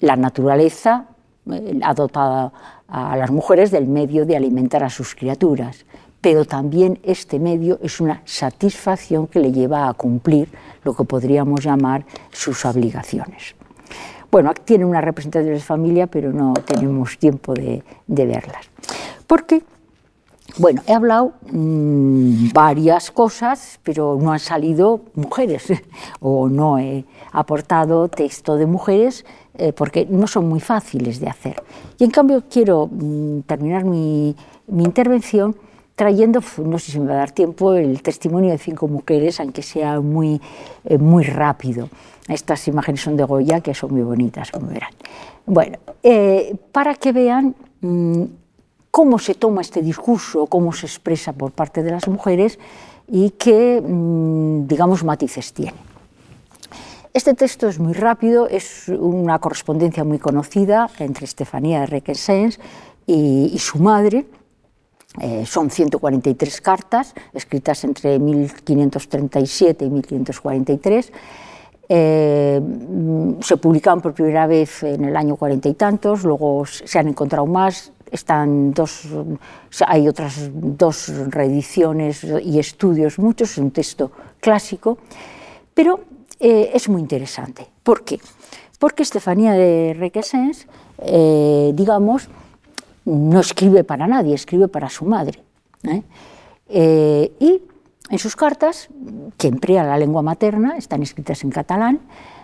[0.00, 1.06] la naturaleza
[1.50, 2.52] eh, ha dotado
[2.88, 5.84] a las mujeres del medio de alimentar a sus criaturas,
[6.20, 10.48] pero también este medio es una satisfacción que le lleva a cumplir
[10.84, 13.54] lo que podríamos llamar sus obligaciones.
[14.30, 18.70] Bueno, tiene una representación de familia, pero no tenemos tiempo de, verlas.
[19.26, 19.62] Porque
[20.58, 25.72] Bueno, he hablado mmm, varias cosas, pero no han salido mujeres,
[26.20, 29.24] o no he aportado texto de mujeres
[29.54, 31.62] eh, porque no son muy fáciles de hacer.
[31.98, 34.34] Y en cambio quiero mmm, terminar mi,
[34.66, 35.54] mi, intervención
[36.00, 39.60] trayendo, no sé si me va a dar tiempo, el testimonio de cinco mujeres, aunque
[39.60, 40.40] sea muy,
[40.86, 41.90] eh, muy rápido.
[42.26, 44.92] Estas imágenes son de Goya, que son muy bonitas, como verán.
[45.44, 48.24] Bueno, eh, para que vean mmm,
[48.90, 52.58] cómo se toma este discurso, cómo se expresa por parte de las mujeres
[53.06, 55.76] y qué, mmm, digamos, matices tiene.
[57.12, 62.58] Este texto es muy rápido, es una correspondencia muy conocida entre Estefanía de Requesens
[63.06, 64.24] y, y su madre.
[65.20, 71.12] Eh, son 143 cartas escritas entre 1537 y 1543.
[71.92, 72.60] Eh,
[73.40, 77.46] se publicaron por primera vez en el año cuarenta y tantos, luego se han encontrado
[77.46, 79.08] más, están dos,
[79.86, 84.98] hay otras dos reediciones y estudios, muchos, es un texto clásico,
[85.74, 86.00] pero
[86.38, 87.66] eh, es muy interesante.
[87.82, 88.20] ¿Por qué?
[88.78, 90.66] Porque Estefanía de Requesens,
[91.74, 92.30] digamos,
[93.10, 95.42] no escribe para nadie, escribe para su madre.
[95.84, 96.02] ¿eh?
[96.68, 97.62] Eh, y
[98.10, 98.88] en sus cartas,
[99.36, 102.00] que emplea la lengua materna, están escritas en catalán,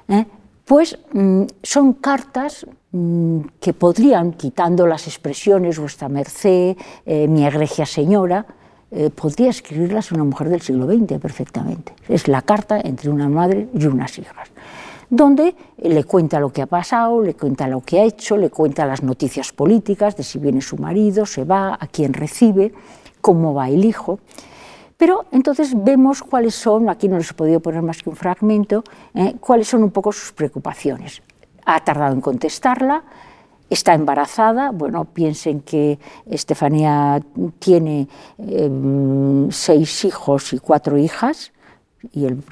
[0.09, 0.27] ¿eh?
[0.65, 8.47] pues mm, son cartas mm, que podrían, quitando las expresiones vuestra merced, mi egregia señora,
[9.15, 11.93] podría escribirlas una mujer del siglo XX perfectamente.
[12.09, 14.49] Es la carta entre una madre y unas hijas,
[15.11, 18.87] donde le cuenta lo que ha pasado, le cuenta lo que ha hecho, le cuenta
[18.87, 22.73] las noticias políticas de si viene su marido, se va, a quién recibe,
[23.21, 24.19] cómo va el hijo.
[24.97, 28.83] Pero entonces vemos cuáles son, aquí no les he podido poner más que un fragmento,
[29.15, 31.23] eh, cuáles son un poco sus preocupaciones.
[31.67, 33.05] Ha tardado en contestarla,
[33.69, 37.21] está embarazada, bueno, piensen que Estefanía
[37.59, 41.53] tiene eh, seis hijos y cuatro hijas,
[42.13, 42.43] y el,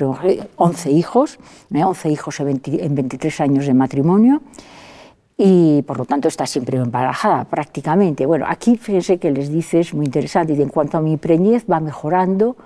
[0.56, 1.38] 11 hijos,
[1.72, 4.42] eh, 11 hijos en, 20, en 23 años de matrimonio,
[5.36, 8.24] y por lo tanto está siempre embarazada prácticamente.
[8.24, 11.64] Bueno, aquí fíjense que les dice, es muy interesante, y en cuanto a mi preñez
[11.70, 12.56] va mejorando,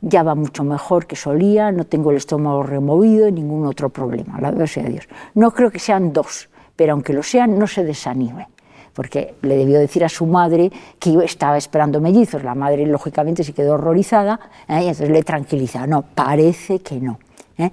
[0.00, 4.50] ya va mucho mejor que solía, no tengo el estómago removido, ningún otro problema, la
[4.50, 5.08] verdad sea Dios.
[5.34, 8.48] No creo que sean dos, pero aunque lo sean, no se desanime,
[8.96, 13.52] porque le debió decir a su madre que estaba esperando mellizos, la madre lógicamente se
[13.52, 14.76] quedó horrorizada, ¿eh?
[14.84, 17.18] y entonces le tranquiliza, no, parece que no.
[17.58, 17.70] ¿eh?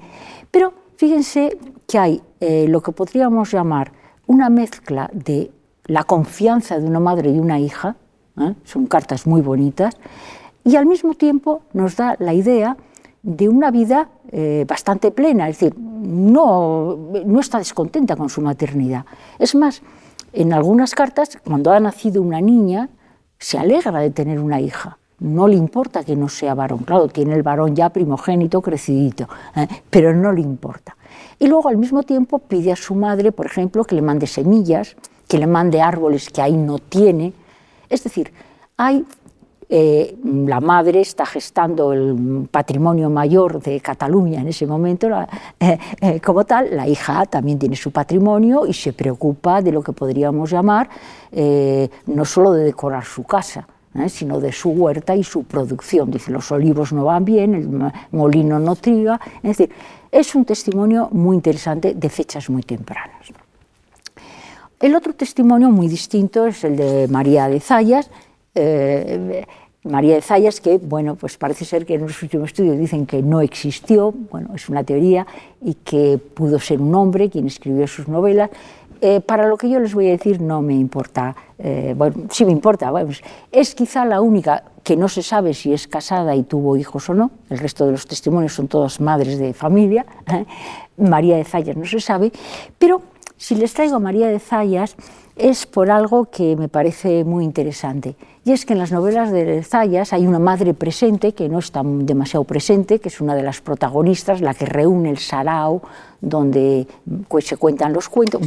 [0.52, 1.58] Pero fíjense
[1.88, 3.94] que hay eh, lo que podríamos llamar
[4.28, 5.50] una mezcla de
[5.86, 7.96] la confianza de una madre y una hija,
[8.40, 8.54] ¿eh?
[8.66, 9.96] son cartas muy bonitas,
[10.66, 12.76] y al mismo tiempo nos da la idea
[13.22, 19.06] de una vida eh, bastante plena, es decir, no, no está descontenta con su maternidad.
[19.40, 19.82] Es más,
[20.34, 22.90] en algunas cartas, cuando ha nacido una niña,
[23.38, 24.98] se alegra de tener una hija.
[25.20, 26.80] No le importa que no sea varón.
[26.80, 29.68] Claro, tiene el varón ya primogénito, crecidito, ¿eh?
[29.90, 30.98] pero no le importa.
[31.40, 34.96] Y luego al mismo tiempo pide a su madre, por ejemplo, que le mande semillas,
[35.28, 37.34] que le mande árboles que ahí no tiene.
[37.90, 38.34] Es decir,
[38.76, 39.06] hay,
[39.76, 45.28] eh, la madre está gestando el patrimonio mayor de Cataluña en ese momento, la,
[45.60, 49.82] eh, eh, como tal, la hija también tiene su patrimonio y se preocupa de lo
[49.82, 50.88] que podríamos llamar
[52.06, 53.68] no solo de decorar su casa,
[54.10, 56.12] sino de su huerta y su producción.
[56.12, 59.20] Dice, los olivos no van bien, el molino no triga.
[59.38, 59.72] Es decir,
[60.12, 63.26] es un testimonio muy interesante de fechas muy tempranas.
[64.80, 68.12] El otro testimonio muy distinto es el de María de Zayas.
[69.84, 73.22] María de Zayas, que bueno, pues parece ser que en los últimos estudios dicen que
[73.22, 75.28] no existió, bueno, es una teoría,
[75.62, 78.50] y que pudo ser un hombre quien escribió sus novelas,
[79.02, 82.46] eh, para lo que yo les voy a decir no me importa, eh, bueno, sí
[82.46, 83.22] me importa, pues
[83.52, 87.14] es quizá la única que no se sabe si es casada y tuvo hijos o
[87.14, 90.06] no, el resto de los testimonios son todas madres de familia.
[90.98, 92.32] María de Zayas no se sabe,
[92.80, 93.02] pero
[93.36, 94.96] si les traigo a María de Zayas
[95.36, 98.16] es por algo que me parece muy interesante.
[98.46, 101.82] Y es que en las novelas de Zayas hay una madre presente, que no está
[101.84, 105.82] demasiado presente, que es una de las protagonistas, la que reúne el sarao,
[106.22, 106.88] donde
[107.28, 108.42] pues, se cuentan los cuentos,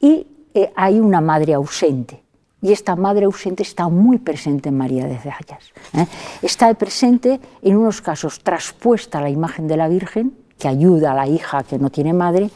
[0.00, 2.22] y eh, hay una madre ausente.
[2.60, 5.72] Y esta madre ausente está muy presente en María de Zayas.
[5.94, 6.06] ¿eh?
[6.42, 11.14] Está presente en unos casos traspuesta a la imagen de la Virgen, que ayuda a
[11.14, 12.50] la hija que no tiene madre,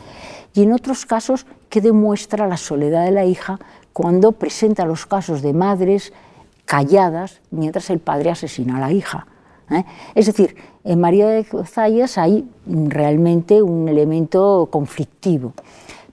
[0.54, 3.58] y en otros casos que demuestra la soledad de la hija
[3.92, 6.12] cuando presenta los casos de madres
[6.64, 9.26] calladas mientras el padre asesina a la hija.
[9.70, 9.84] ¿eh?
[10.14, 15.52] Es decir, en María de Zayas hay realmente un elemento conflictivo,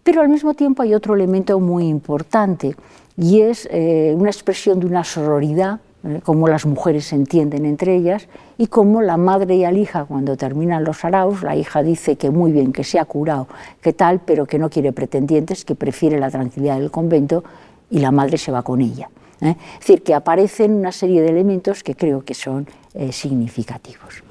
[0.04, 2.76] pero al mismo tiempo hay otro elemento muy importante
[3.18, 5.80] y es eh, una expresión de una sororidad
[6.24, 8.28] cómo las mujeres se entienden entre ellas
[8.58, 12.30] y cómo la madre y la hija, cuando terminan los araos, la hija dice que
[12.30, 13.47] muy bien, que se ha curado,
[13.82, 17.43] que tal, pero que no quiere pretendientes, que prefiere la tranquilidad del convento
[17.89, 19.10] y la madre se va con ella.
[19.41, 19.56] ¿eh?
[19.74, 24.24] Es decir, que aparecen una serie de elementos que creo que son eh, significativos.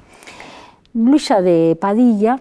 [0.93, 2.39] Luisa de Padilla,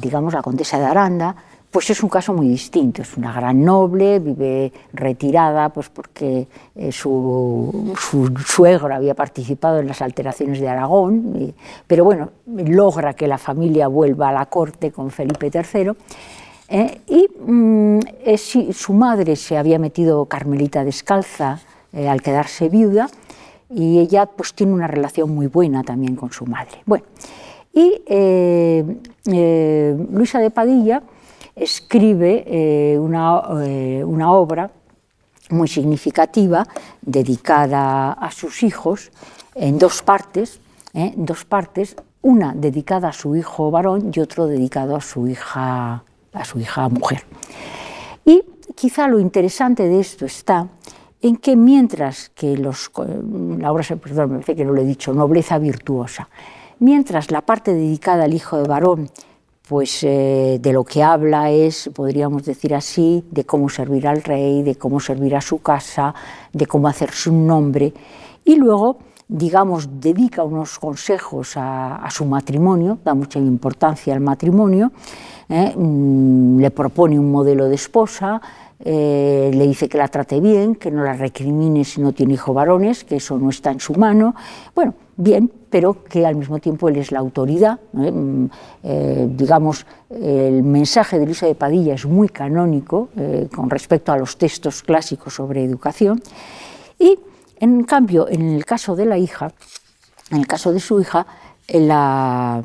[0.00, 1.36] digamos la condesa de Aranda,
[1.74, 3.02] pues es un caso muy distinto.
[3.02, 6.46] Es una gran noble, vive retirada, pues porque
[6.76, 7.92] eh, su,
[8.46, 11.52] suegro había participado en las alteraciones de Aragón,
[11.88, 15.90] pero bueno, logra que la familia vuelva a la corte con Felipe III.
[16.68, 17.98] Eh, y mm,
[18.72, 21.60] su madre se había metido carmelita descalza
[21.92, 23.08] eh, al quedarse viuda
[23.68, 26.82] y ella pues tiene una relación muy buena también con su madre.
[26.86, 27.04] Bueno,
[27.72, 28.00] y
[29.24, 31.02] Luisa de Padilla
[31.56, 34.70] escribe eh, una, eh, una, obra
[35.50, 36.66] muy significativa
[37.00, 39.10] dedicada a sus hijos
[39.54, 40.60] en dos partes,
[40.94, 41.12] ¿eh?
[41.16, 46.02] dos partes, una dedicada a su hijo varón y otro dedicado a su hija,
[46.32, 47.24] a su hija mujer.
[48.24, 48.42] Y
[48.74, 50.68] quizá lo interesante de esto está
[51.20, 52.90] en que mientras que los,
[53.58, 56.28] la obra, perdón, me parece que no lo he dicho, nobleza virtuosa,
[56.80, 59.10] mientras la parte dedicada al hijo de varón
[59.66, 64.62] pues eh, de lo que habla es, podríamos decir así, de cómo servir al rey,
[64.62, 66.14] de cómo servir a su casa,
[66.52, 67.92] de cómo hacerse un nombre,
[68.44, 74.92] y luego, digamos, dedica unos consejos a, su matrimonio, da mucha importancia al matrimonio,
[75.48, 75.72] ¿eh?
[75.74, 78.42] mm, le propone un modelo de esposa,
[78.86, 82.54] eh, le dice que la trate bien, que no la recrimine si no tiene hijos
[82.54, 84.34] varones, que eso no está en su mano.
[84.74, 87.80] Bueno, bien, pero que al mismo tiempo él es la autoridad.
[87.92, 88.44] Mm,
[88.82, 94.18] eh, digamos, el mensaje de Luisa de Padilla es muy canónico eh, con respecto a
[94.18, 96.22] los textos clásicos sobre educación.
[96.98, 97.18] Y,
[97.60, 99.50] en cambio, en el caso de la hija,
[100.30, 101.26] en el caso de su hija,
[101.68, 102.62] la,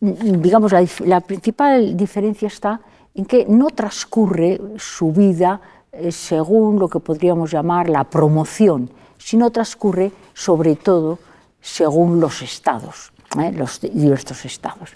[0.00, 2.80] digamos, la principal diferencia está
[3.14, 5.60] en que no transcurre su vida
[5.92, 11.18] eh, según lo que podríamos llamar la promoción, sino transcurre sobre todo
[11.60, 13.52] según los estados, ¿eh?
[13.52, 14.90] los diversos estados.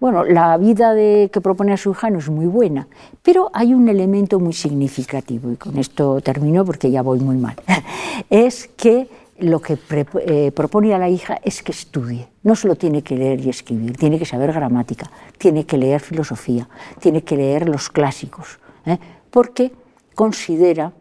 [0.00, 2.86] Bueno, la vida de, que propone a su hija no es muy buena,
[3.22, 7.56] pero hay un elemento muy significativo, y con esto termino porque ya voy muy mal,
[8.30, 9.08] es que
[9.40, 9.78] lo que
[10.26, 12.28] eh, propone a la hija es que estudie.
[12.42, 16.68] No solo tiene que leer y escribir, tiene que saber gramática, tiene que leer filosofía,
[17.00, 18.98] tiene que leer los clásicos, ¿eh?
[19.30, 19.72] porque
[20.14, 20.92] considera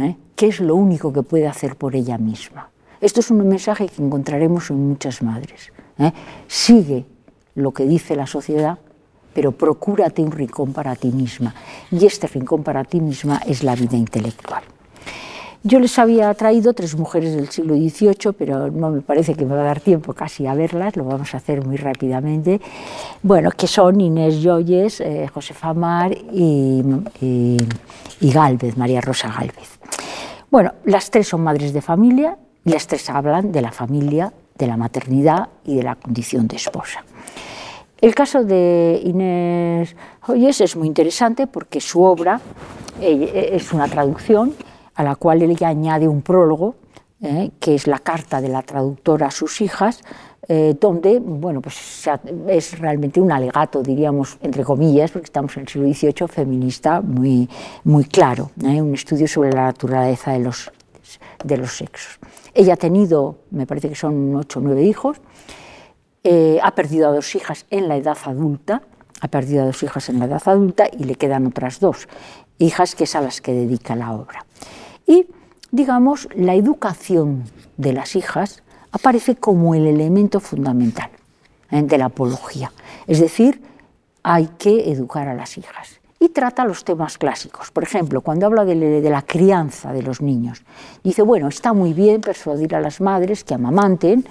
[0.00, 0.16] ¿eh?
[0.34, 2.70] que es lo único que puede hacer por ella misma.
[3.00, 5.72] Esto es un mensaje que encontraremos en muchas madres.
[6.46, 7.04] Sigue
[7.54, 8.78] lo que dice la sociedad,
[9.34, 11.54] pero procúrate un rincón para ti misma.
[11.90, 14.62] Y este rincón para ti misma es la vida intelectual.
[15.66, 19.56] Yo les había traído tres mujeres del siglo XVIII, pero no me parece que me
[19.56, 22.60] va a dar tiempo casi a verlas, lo vamos a hacer muy rápidamente.
[23.24, 26.84] Bueno, que son Inés Joyes, eh, Josefa Mar y,
[27.20, 29.80] y, Gálvez, María Rosa Gálvez.
[30.52, 34.68] Bueno, las tres son madres de familia y las tres hablan de la familia, de
[34.68, 37.04] la maternidad y de la condición de esposa.
[38.00, 42.40] El caso de Inés Joyes es muy interesante porque su obra
[43.00, 44.54] eh, es una traducción
[44.96, 46.74] a la cual ella añade un prólogo,
[47.22, 50.02] eh, que es la carta de la traductora a sus hijas,
[50.48, 52.08] eh, donde bueno, pues
[52.48, 57.48] es realmente un alegato, diríamos, entre comillas, porque estamos en el siglo XVIII, feminista muy,
[57.84, 60.70] muy claro, eh, un estudio sobre la naturaleza de los,
[61.44, 62.18] de los sexos.
[62.54, 65.20] Ella ha tenido, me parece que son ocho o nueve hijos,
[66.62, 68.82] ha perdido a dos hijas en la edad adulta,
[69.20, 72.08] ha perdido a dos hijas en la edad adulta y le quedan otras dos
[72.58, 74.44] hijas que es a las que dedica la obra.
[75.06, 75.26] Y,
[75.70, 77.44] digamos, la educación
[77.76, 81.10] de las hijas aparece como el elemento fundamental
[81.70, 81.82] ¿eh?
[81.82, 82.72] de la apología.
[83.06, 83.62] Es decir,
[84.22, 86.00] hay que educar a las hijas.
[86.18, 87.70] Y trata los temas clásicos.
[87.70, 90.64] Por ejemplo, cuando habla de, la crianza de los niños,
[91.04, 94.24] dice, bueno, está muy bien persuadir a las madres que amamanten,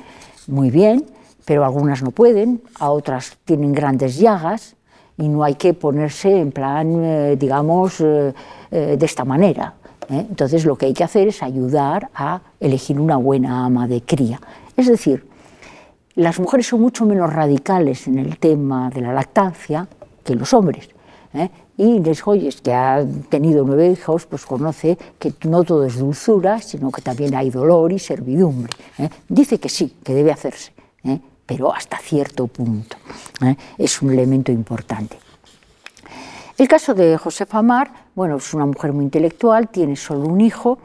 [0.47, 1.05] muy bien,
[1.45, 4.75] pero algunas no pueden, a otras tienen grandes llagas
[5.17, 8.33] y no hay que ponerse en plan, eh, digamos, eh,
[8.71, 9.75] de esta manera.
[10.09, 10.25] ¿Eh?
[10.29, 14.39] Entonces lo que hay que hacer es ayudar a elegir una buena ama de cría.
[14.77, 15.27] Es decir,
[16.15, 19.87] las mujeres son mucho menos radicales en el tema de la lactancia
[20.23, 20.89] que los hombres.
[21.33, 21.49] ¿eh?
[21.77, 26.61] Y Les Joyes, que ha tenido nueve hijos, pues conoce que no todo es dulzura,
[26.61, 28.71] sino que también hay dolor y servidumbre.
[28.97, 29.09] ¿eh?
[29.27, 30.71] Dice que sí, que debe hacerse,
[31.45, 32.95] pero hasta cierto punto.
[33.77, 35.17] Es un elemento importante.
[36.57, 40.79] El caso de Josefa Mar, bueno, es una mujer muy intelectual, tiene solo un hijo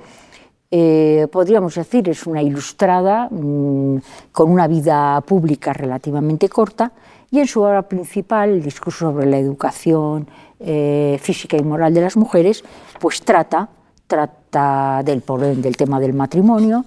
[0.73, 3.97] eh, podríamos decir, es una ilustrada mm,
[4.31, 6.93] con una vida pública relativamente corta
[7.29, 10.29] y en su obra principal, el discurso sobre la educación
[10.61, 12.63] eh, física y moral de las mujeres,
[13.01, 13.69] pues trata,
[14.07, 15.25] trata del,
[15.61, 16.85] del tema del matrimonio,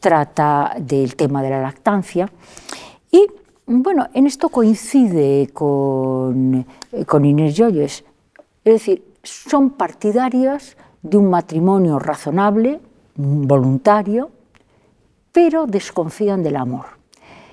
[0.00, 2.28] trata del tema de la lactancia
[3.12, 3.26] y
[3.66, 6.66] bueno, en esto coincide con,
[7.06, 8.02] con Inés Joyes,
[8.64, 12.80] es decir, son partidarias de un matrimonio razonable,
[13.14, 14.30] voluntario,
[15.32, 16.86] pero desconfían del amor.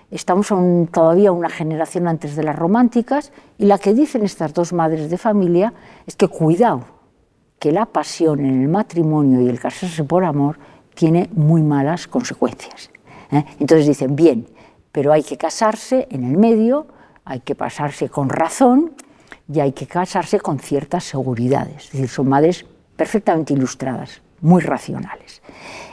[0.10, 0.48] Estamos
[0.92, 5.18] todavía una generación antes de las románticas y la que dicen estas dos madres de
[5.18, 5.74] familia
[6.06, 6.86] es que cuidado,
[7.60, 10.60] que la pasión en el matrimonio y el casarse por amor
[10.94, 12.90] tiene muy malas consecuencias.
[13.32, 13.44] ¿eh?
[13.60, 14.48] Entonces dicen, bien,
[14.92, 16.88] pero hay que casarse en el medio,
[17.26, 18.94] hay que pasarse con razón
[19.52, 21.86] y hay que casarse con ciertas seguridades.
[21.86, 25.42] Es decir, son madres perfectamente ilustradas, muy racionales.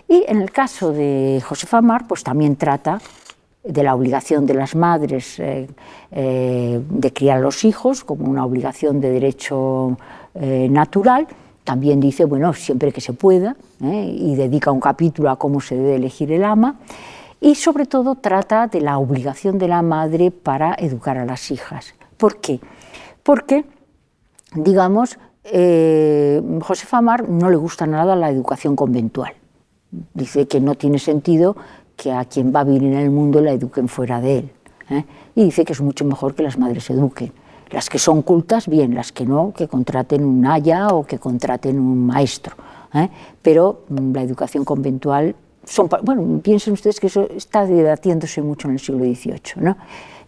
[0.08, 3.00] Y en el caso de Josefa Mar, pues también trata
[3.62, 5.68] de la obligación de las madres eh,
[6.12, 9.96] eh, de criar a los hijos como una obligación de derecho
[10.34, 11.26] eh, natural.
[11.64, 15.96] También dice, bueno, siempre que se pueda, y dedica un capítulo a cómo se debe
[15.96, 16.76] elegir el ama.
[17.40, 21.94] Y sobre todo trata de la obligación de la madre para educar a las hijas.
[22.18, 22.60] ¿Por qué?
[23.24, 23.64] Porque,
[24.54, 29.32] digamos, eh, Josefa Mar no le gusta nada la educación conventual.
[30.12, 31.56] Dice que no tiene sentido
[31.96, 34.50] que a quien va a vivir en el mundo la eduquen fuera de él.
[34.90, 35.04] ¿eh?
[35.34, 37.32] Y dice que es mucho mejor que las madres eduquen.
[37.70, 41.78] Las que son cultas, bien, las que no, que contraten un aya o que contraten
[41.78, 42.56] un maestro.
[42.92, 43.08] ¿eh?
[43.40, 45.34] Pero mm, la educación conventual,
[46.02, 49.40] bueno, piensen ustedes que eso está debatiéndose mucho en el siglo XVIII.
[49.56, 49.76] ¿no?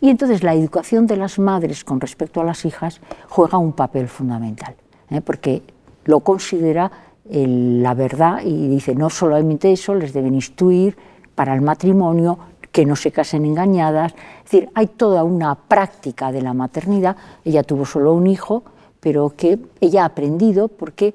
[0.01, 4.09] Y entonces la educación de las madres con respecto a las hijas juega un papel
[4.09, 4.75] fundamental.
[5.11, 5.21] ¿eh?
[5.21, 5.63] porque
[6.05, 6.91] lo considera
[7.29, 10.97] la verdad y dice, no solamente eso, les deben instruir
[11.35, 12.39] para el matrimonio,
[12.71, 14.15] que no se casen engañadas.
[14.45, 17.17] Es decir, hay toda una práctica de la maternidad.
[17.45, 18.63] Ella tuvo solo un hijo,
[19.01, 21.15] pero que ella ha aprendido porque,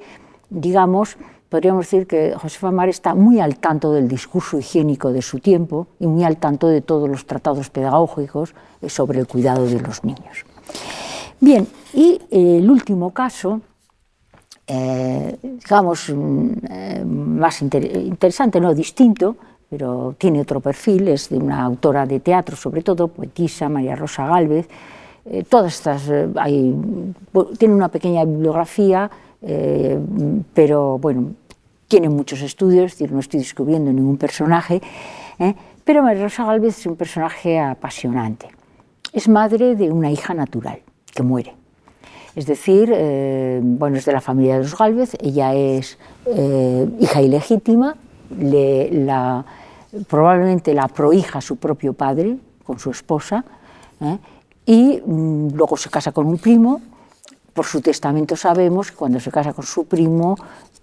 [0.49, 1.17] digamos,
[1.51, 5.85] podríamos decir que Josefa Mar está muy al tanto del discurso higiénico de su tiempo
[5.99, 8.55] y muy al tanto de todos los tratados pedagógicos
[8.87, 10.45] sobre el cuidado de los niños.
[11.39, 13.61] Bien, y el último caso
[14.73, 19.35] eh, digamos, mm, eh, más interesante, no distinto,
[19.69, 24.27] pero tiene otro perfil, es de una autora de teatro, sobre todo, poetisa, María Rosa
[24.27, 24.69] Gálvez.
[25.25, 26.73] Eh, todas estas, hay,
[27.57, 29.11] tiene una pequeña bibliografía,
[30.53, 31.33] pero bueno,
[31.91, 34.81] tiene muchos estudios, es decir, no estoy descubriendo ningún personaje,
[35.83, 38.47] pero María Rosa Gálvez es un personaje apasionante.
[39.11, 40.79] Es madre de una hija natural
[41.13, 41.61] que muere
[42.35, 47.21] es decir, eh, bueno, es de la familia de los Galvez, ella es eh, hija
[47.21, 47.95] ilegítima,
[50.07, 53.43] probablemente la prohija su propio padre con su esposa,
[53.99, 54.17] ¿eh?
[54.65, 56.81] y mm, luego se casa con un primo.
[57.53, 60.37] Por su testamento sabemos que cuando se casa con su primo,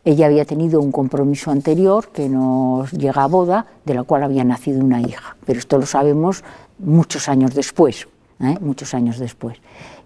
[0.05, 4.45] ella había tenido un compromiso anterior que nos llega a boda, de la cual había
[4.45, 5.37] nacido una hija.
[5.47, 6.45] Pero esto lo sabemos
[6.79, 8.07] muchos años después,
[8.61, 9.59] muchos años después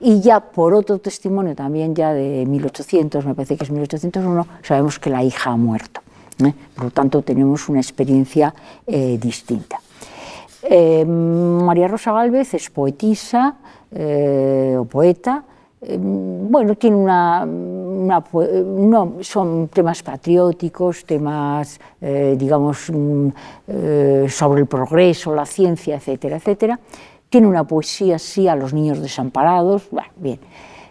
[0.02, 4.98] y ya por otro testimonio también ya de 1800, me parece que es 1801, sabemos
[4.98, 6.00] que la hija ha muerto.
[6.44, 6.52] ¿eh?
[6.74, 8.52] Por lo tanto, tenemos una experiencia
[8.84, 9.78] eh, distinta.
[10.64, 13.56] Eh, María Rosa Gálvez es poetisa
[13.94, 15.44] o poeta.
[15.98, 23.28] Bueno, tiene una, no, son temas patrióticos, temas, digamos, mm,
[24.28, 26.78] sobre el progreso, la ciencia, etcétera, etcétera
[27.32, 30.38] tiene una poesía así a los niños desamparados, bien.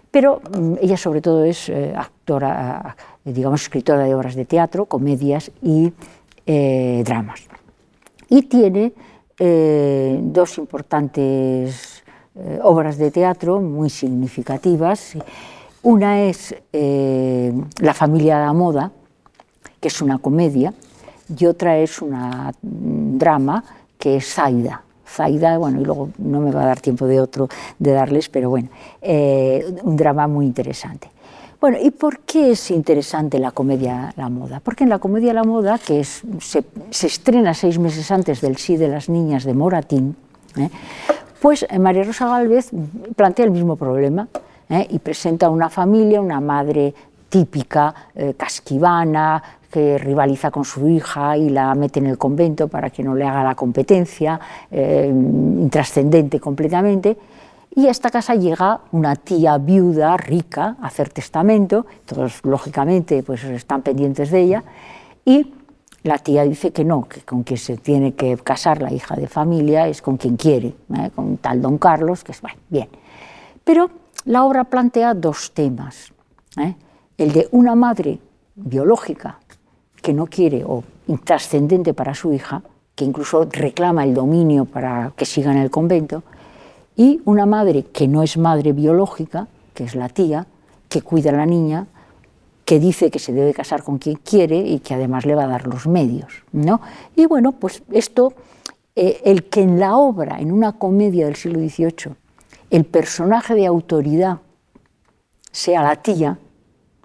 [0.09, 5.51] Pero mm, ella sobre todo es eh, actora, digamos, escritora de obras de teatro, comedias
[5.61, 5.93] y
[6.47, 7.41] eh, dramas.
[8.27, 8.91] Y tiene
[9.37, 11.90] eh, dos importantes
[12.63, 15.17] obras de teatro muy significativas.
[15.83, 18.91] Una es La familia de la moda,
[19.79, 20.73] que es una comedia,
[21.37, 23.63] y otra es un mm, drama
[23.97, 27.49] que es Zaida, Zaida, bueno, y luego no me va a dar tiempo de otro
[27.77, 28.69] de darles, pero bueno,
[29.01, 31.09] eh, un drama muy interesante.
[31.59, 34.59] Bueno, ¿y por qué es interesante la comedia La Moda?
[34.63, 38.87] Porque en la comedia La Moda, que se, estrena seis meses antes del Sí de
[38.87, 40.15] las Niñas de Moratín,
[40.57, 40.69] ¿eh?
[41.41, 42.71] Pues eh, María Rosa Gálvez
[43.15, 44.27] plantea el mismo problema
[44.89, 46.93] y presenta una familia, una madre
[47.27, 47.93] típica,
[48.37, 53.15] casquivana, que rivaliza con su hija y la mete en el convento para que no
[53.15, 54.39] le haga la competencia,
[54.69, 57.17] eh, intrascendente completamente.
[57.73, 63.45] Y a esta casa llega una tía viuda rica a hacer testamento, todos lógicamente pues
[63.45, 64.63] están pendientes de ella,
[65.23, 65.53] y
[66.03, 69.27] la tía dice que no, que con quien se tiene que casar la hija de
[69.27, 71.11] familia es con quien quiere, ¿eh?
[71.13, 72.89] con tal don Carlos, que es bueno, bien.
[73.63, 73.89] Pero
[74.25, 76.11] la obra plantea dos temas.
[76.57, 76.75] ¿eh?
[77.17, 78.19] El de una madre
[78.55, 79.39] biológica
[80.01, 82.63] que no quiere o intrascendente para su hija,
[82.95, 86.23] que incluso reclama el dominio para que siga en el convento,
[86.95, 90.47] y una madre que no es madre biológica, que es la tía,
[90.89, 91.87] que cuida a la niña,
[92.71, 95.47] que dice que se debe casar con quien quiere y que además le va a
[95.47, 96.31] dar los medios.
[96.53, 96.79] ¿no?
[97.17, 98.31] Y bueno, pues esto,
[98.95, 102.15] eh, el que en la obra, en una comedia del siglo XVIII,
[102.69, 104.37] el personaje de autoridad
[105.51, 106.39] sea la tía,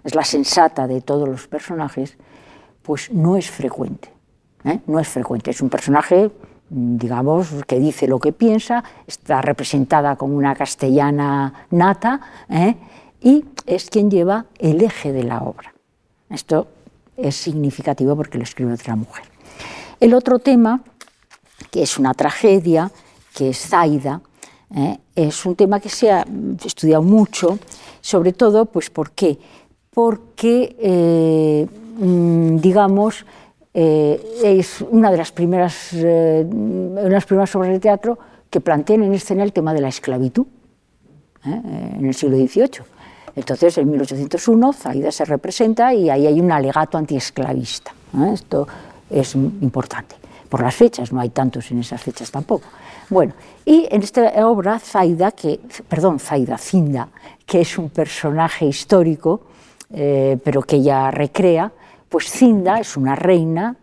[0.05, 2.15] es la sensata de todos los personajes,
[2.81, 4.09] pues no es frecuente.
[4.63, 4.79] ¿eh?
[4.87, 5.51] No es frecuente.
[5.51, 6.31] Es un personaje,
[6.69, 12.77] digamos, que dice lo que piensa, está representada como una castellana nata, ¿eh?
[13.21, 15.73] Y es quien lleva el eje de la obra.
[16.29, 16.67] Esto
[17.15, 19.25] es significativo porque lo escribe otra mujer.
[19.99, 20.81] El otro tema,
[21.71, 22.91] que es una tragedia,
[23.33, 24.21] que es Zaida,
[24.75, 24.99] ¿eh?
[25.15, 26.25] es un tema que se ha
[26.63, 27.57] estudiado mucho,
[28.01, 29.39] sobre todo, pues, ¿por qué?
[29.91, 33.25] Porque, eh, mm, digamos,
[33.73, 38.17] eh, es una de las primeras, unas primeras obras de teatro
[38.49, 40.47] que plantean en escena el tema de la esclavitud
[41.43, 42.96] en el siglo XVIII
[43.37, 47.93] entonces, en 1801, Zaida se representa y ahí hay un alegato antiesclavista.
[48.33, 48.67] Esto
[49.11, 50.15] es importante.
[50.49, 52.65] Por las fechas, no hay tantos en esas fechas tampoco.
[53.11, 53.33] Bueno,
[53.63, 56.57] y en esta obra, Zaida, que, perdón, Zaida,
[57.45, 59.41] que es un personaje histórico,
[59.93, 61.71] eh, pero que ella recrea,
[62.09, 63.75] pues Cinda es una reina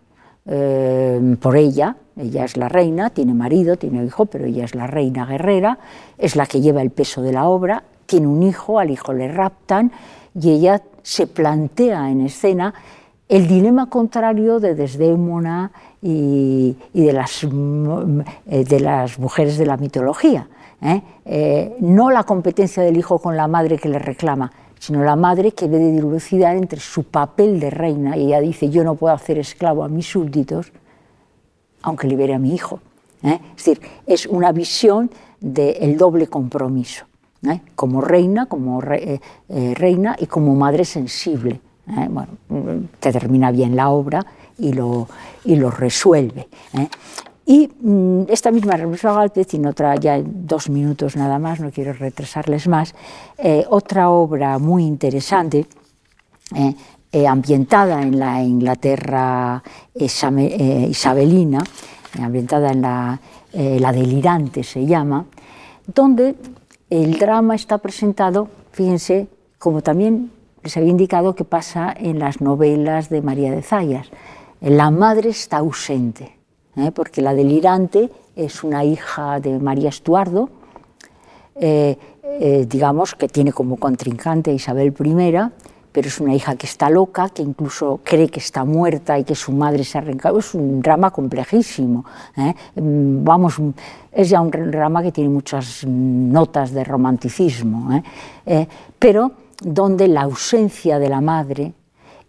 [0.46, 4.88] eh, por ella, ella es la reina, tiene marido, tiene hijo, pero ella es la
[4.88, 5.78] reina guerrera,
[6.18, 9.28] es la que lleva el peso de la obra, tiene un hijo, al hijo le
[9.28, 9.92] raptan
[10.38, 12.74] y ella se plantea en escena
[13.28, 20.48] el dilema contrario de Desdémona y, de, las, eh, de, las, mujeres de la mitología.
[20.82, 21.02] ¿eh?
[21.24, 25.52] Eh, no la competencia del hijo con la madre que le reclama, sino la madre
[25.52, 29.14] que ve de dilucidar entre su papel de reina y ella dice yo no puedo
[29.14, 30.72] hacer esclavo a mis súbditos
[31.84, 32.80] aunque libere a mi hijo.
[33.22, 37.06] Es decir, es una visión del doble compromiso.
[37.50, 37.60] ¿Eh?
[37.74, 41.60] como reina, como eh, eh, reina y como madre sensible.
[41.86, 42.32] Bueno,
[42.98, 44.24] te termina bien la obra
[44.56, 45.06] y lo,
[45.44, 46.48] y lo resuelve.
[47.44, 51.92] Y mm, esta misma Revolución Galpez, en otra ya dos minutos nada más, no quiero
[51.92, 52.94] retrasarles más,
[53.68, 55.66] otra obra muy interesante,
[57.28, 59.62] ambientada en la Inglaterra
[59.94, 61.62] isabelina,
[62.18, 63.20] ambientada en la,
[63.52, 65.26] la delirante se llama,
[65.86, 66.34] donde
[67.02, 69.26] el drama está presentado, fíjense,
[69.58, 70.30] como también
[70.62, 74.10] les había indicado que pasa en las novelas de María de Zayas.
[74.60, 76.36] La madre está ausente,
[76.76, 76.92] ¿eh?
[76.92, 80.50] porque la delirante es una hija de María Estuardo,
[81.56, 85.50] eh, eh, digamos que tiene como contrincante a Isabel I,
[85.94, 89.36] pero es una hija que está loca, que incluso cree que está muerta y que
[89.36, 90.40] su madre se ha arrancado.
[90.40, 92.04] Es un drama complejísimo.
[92.36, 92.52] ¿eh?
[92.74, 93.60] Mm, vamos,
[94.10, 98.02] es ya un drama que tiene muchas notas de romanticismo, ¿eh?
[98.44, 98.66] Eh,
[98.98, 99.30] pero
[99.62, 101.72] donde la ausencia de la madre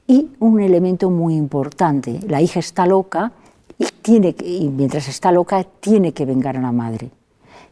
[0.05, 3.31] y un elemento muy importante, la hija está loca
[3.79, 7.09] y, tiene, y mientras está loca tiene que vengar a la madre.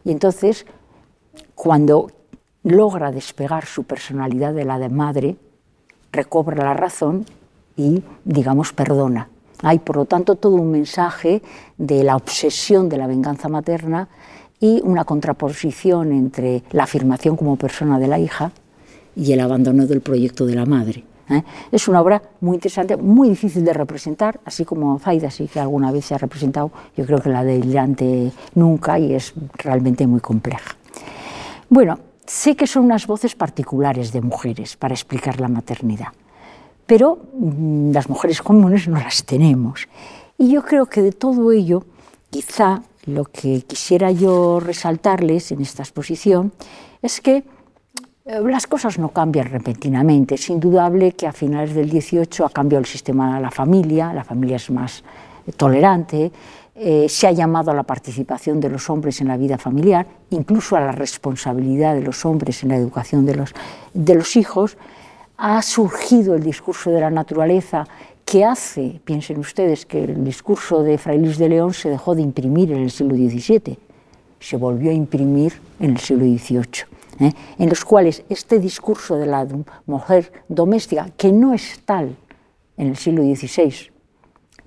[0.04, 0.66] Y entonces,
[1.54, 2.10] cuando
[2.64, 5.38] logra despegar su personalidad de la de madre,
[6.14, 7.26] recobra la razón
[7.76, 9.28] y, digamos, perdona.
[9.62, 11.42] Hay, por lo tanto, todo un mensaje
[11.78, 14.08] de la obsesión de la venganza materna
[14.60, 18.52] y una contraposición entre la afirmación como persona de la hija
[19.16, 21.04] y el abandono del proyecto de la madre.
[21.30, 21.44] ¿eh?
[21.72, 25.92] Es una obra muy interesante, muy difícil de representar, así como Zaida sí que alguna
[25.92, 30.20] vez se ha representado, yo creo que la de delante nunca y es realmente muy
[30.20, 30.76] compleja.
[31.70, 36.08] Bueno, Sé que son unas voces particulares de mujeres para explicar la maternidad,
[36.86, 39.88] pero mm, las mujeres comunes no las tenemos.
[40.38, 41.84] Y yo creo que de todo ello,
[42.30, 46.54] quizá lo que quisiera yo resaltarles en esta exposición
[47.02, 47.44] es que
[48.26, 50.36] eh, las cosas no cambian repentinamente.
[50.36, 54.24] Es indudable que a finales del 18 ha cambiado el sistema de la familia, la
[54.24, 55.04] familia es más
[55.58, 56.32] tolerante,
[56.76, 60.76] eh, se ha llamado a la participación de los hombres en la vida familiar, incluso
[60.76, 63.36] a la responsabilidad de los hombres en la educación de
[64.16, 64.78] los, hijos,
[65.38, 67.86] ha surgido el discurso de la naturaleza
[68.26, 72.24] que hace, piensen ustedes, que el discurso de Fray Luis de León se dejó de
[72.24, 73.78] imprimir en el siglo XVII,
[74.40, 76.86] se volvió a imprimir en el siglo XVIII,
[77.20, 77.34] ¿eh?
[77.60, 79.48] en los cuales este discurso de la
[79.86, 82.16] mujer doméstica, que no es tal
[82.78, 83.92] en el siglo XVI,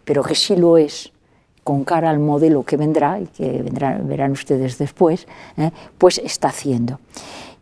[0.05, 1.12] pero que sí lo es
[1.66, 3.64] con cara al modelo que vendrá y que
[4.05, 5.26] verán ustedes después,
[5.56, 5.72] ¿eh?
[5.98, 7.01] pues está haciendo.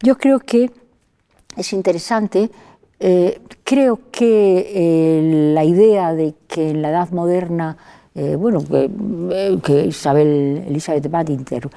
[0.02, 0.70] Yo creo que
[1.56, 2.51] es interesante,
[3.01, 7.78] eh, creo que eh, la idea de que en la edad moderna,
[8.39, 8.60] bueno,
[9.62, 11.68] que, Isabel, Elizabeth Badinter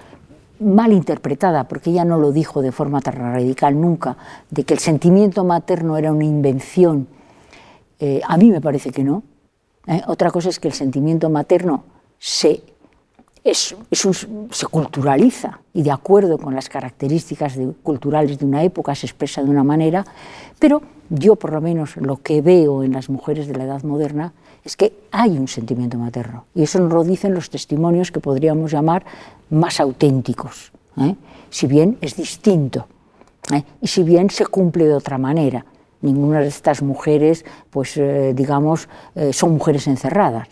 [0.60, 4.18] mal interpretada, porque ella no lo dijo de forma tan radical nunca,
[4.52, 7.08] de que el sentimiento materno era una invención,
[8.28, 9.24] a mí me parece que no.
[10.08, 12.62] Otra cosa es que el sentimiento materno se,
[13.54, 19.50] se culturaliza y de acuerdo con las características culturales de una época se expresa de
[19.50, 20.06] una manera,
[20.60, 24.34] pero yo por lo menos lo que veo en las mujeres de la edad moderna
[24.64, 28.72] es que hay un sentimiento materno y eso nos lo dicen los testimonios que podríamos
[28.72, 29.06] llamar
[29.50, 31.16] más auténticos, ¿eh?
[31.50, 32.88] si bien es distinto
[33.54, 33.64] ¿eh?
[33.82, 35.66] y si bien se cumple de otra manera.
[36.00, 38.88] Ninguna de estas mujeres, pues eh, digamos,
[39.32, 40.48] son mujeres encerradas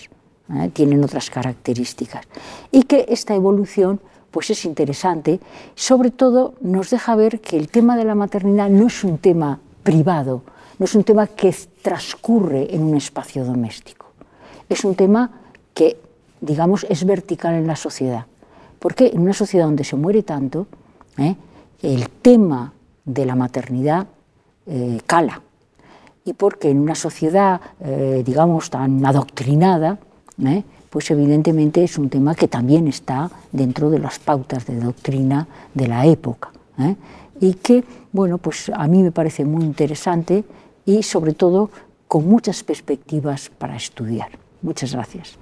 [0.53, 0.69] ¿eh?
[0.73, 2.25] tienen otras características.
[2.71, 3.99] Y que esta evolución
[4.31, 5.39] pues es interesante,
[5.75, 9.61] sobre todo nos deja ver que el tema de la maternidad no es un tema
[9.81, 10.41] privado,
[10.77, 14.07] no es un tema que transcurre en un espacio doméstico,
[14.67, 15.31] es un tema
[15.73, 15.97] que,
[16.41, 18.25] digamos, es vertical en la sociedad.
[18.79, 20.67] Porque en una sociedad donde se muere tanto,
[21.17, 21.37] ¿eh?
[21.81, 22.73] el tema
[23.05, 24.05] de la maternidad
[24.67, 25.41] eh, cala.
[26.25, 27.61] Y porque en una sociedad,
[28.25, 29.99] digamos, tan adoctrinada,
[30.43, 30.63] ¿eh?
[30.89, 35.87] pues evidentemente es un tema que también está dentro de las pautas de doctrina de
[35.87, 36.95] la época ¿eh?
[37.39, 40.43] y que, bueno, pues a mí me parece muy interesante
[40.85, 41.69] y sobre todo
[42.07, 44.29] con muchas perspectivas para estudiar.
[44.61, 45.37] Muchas gracias.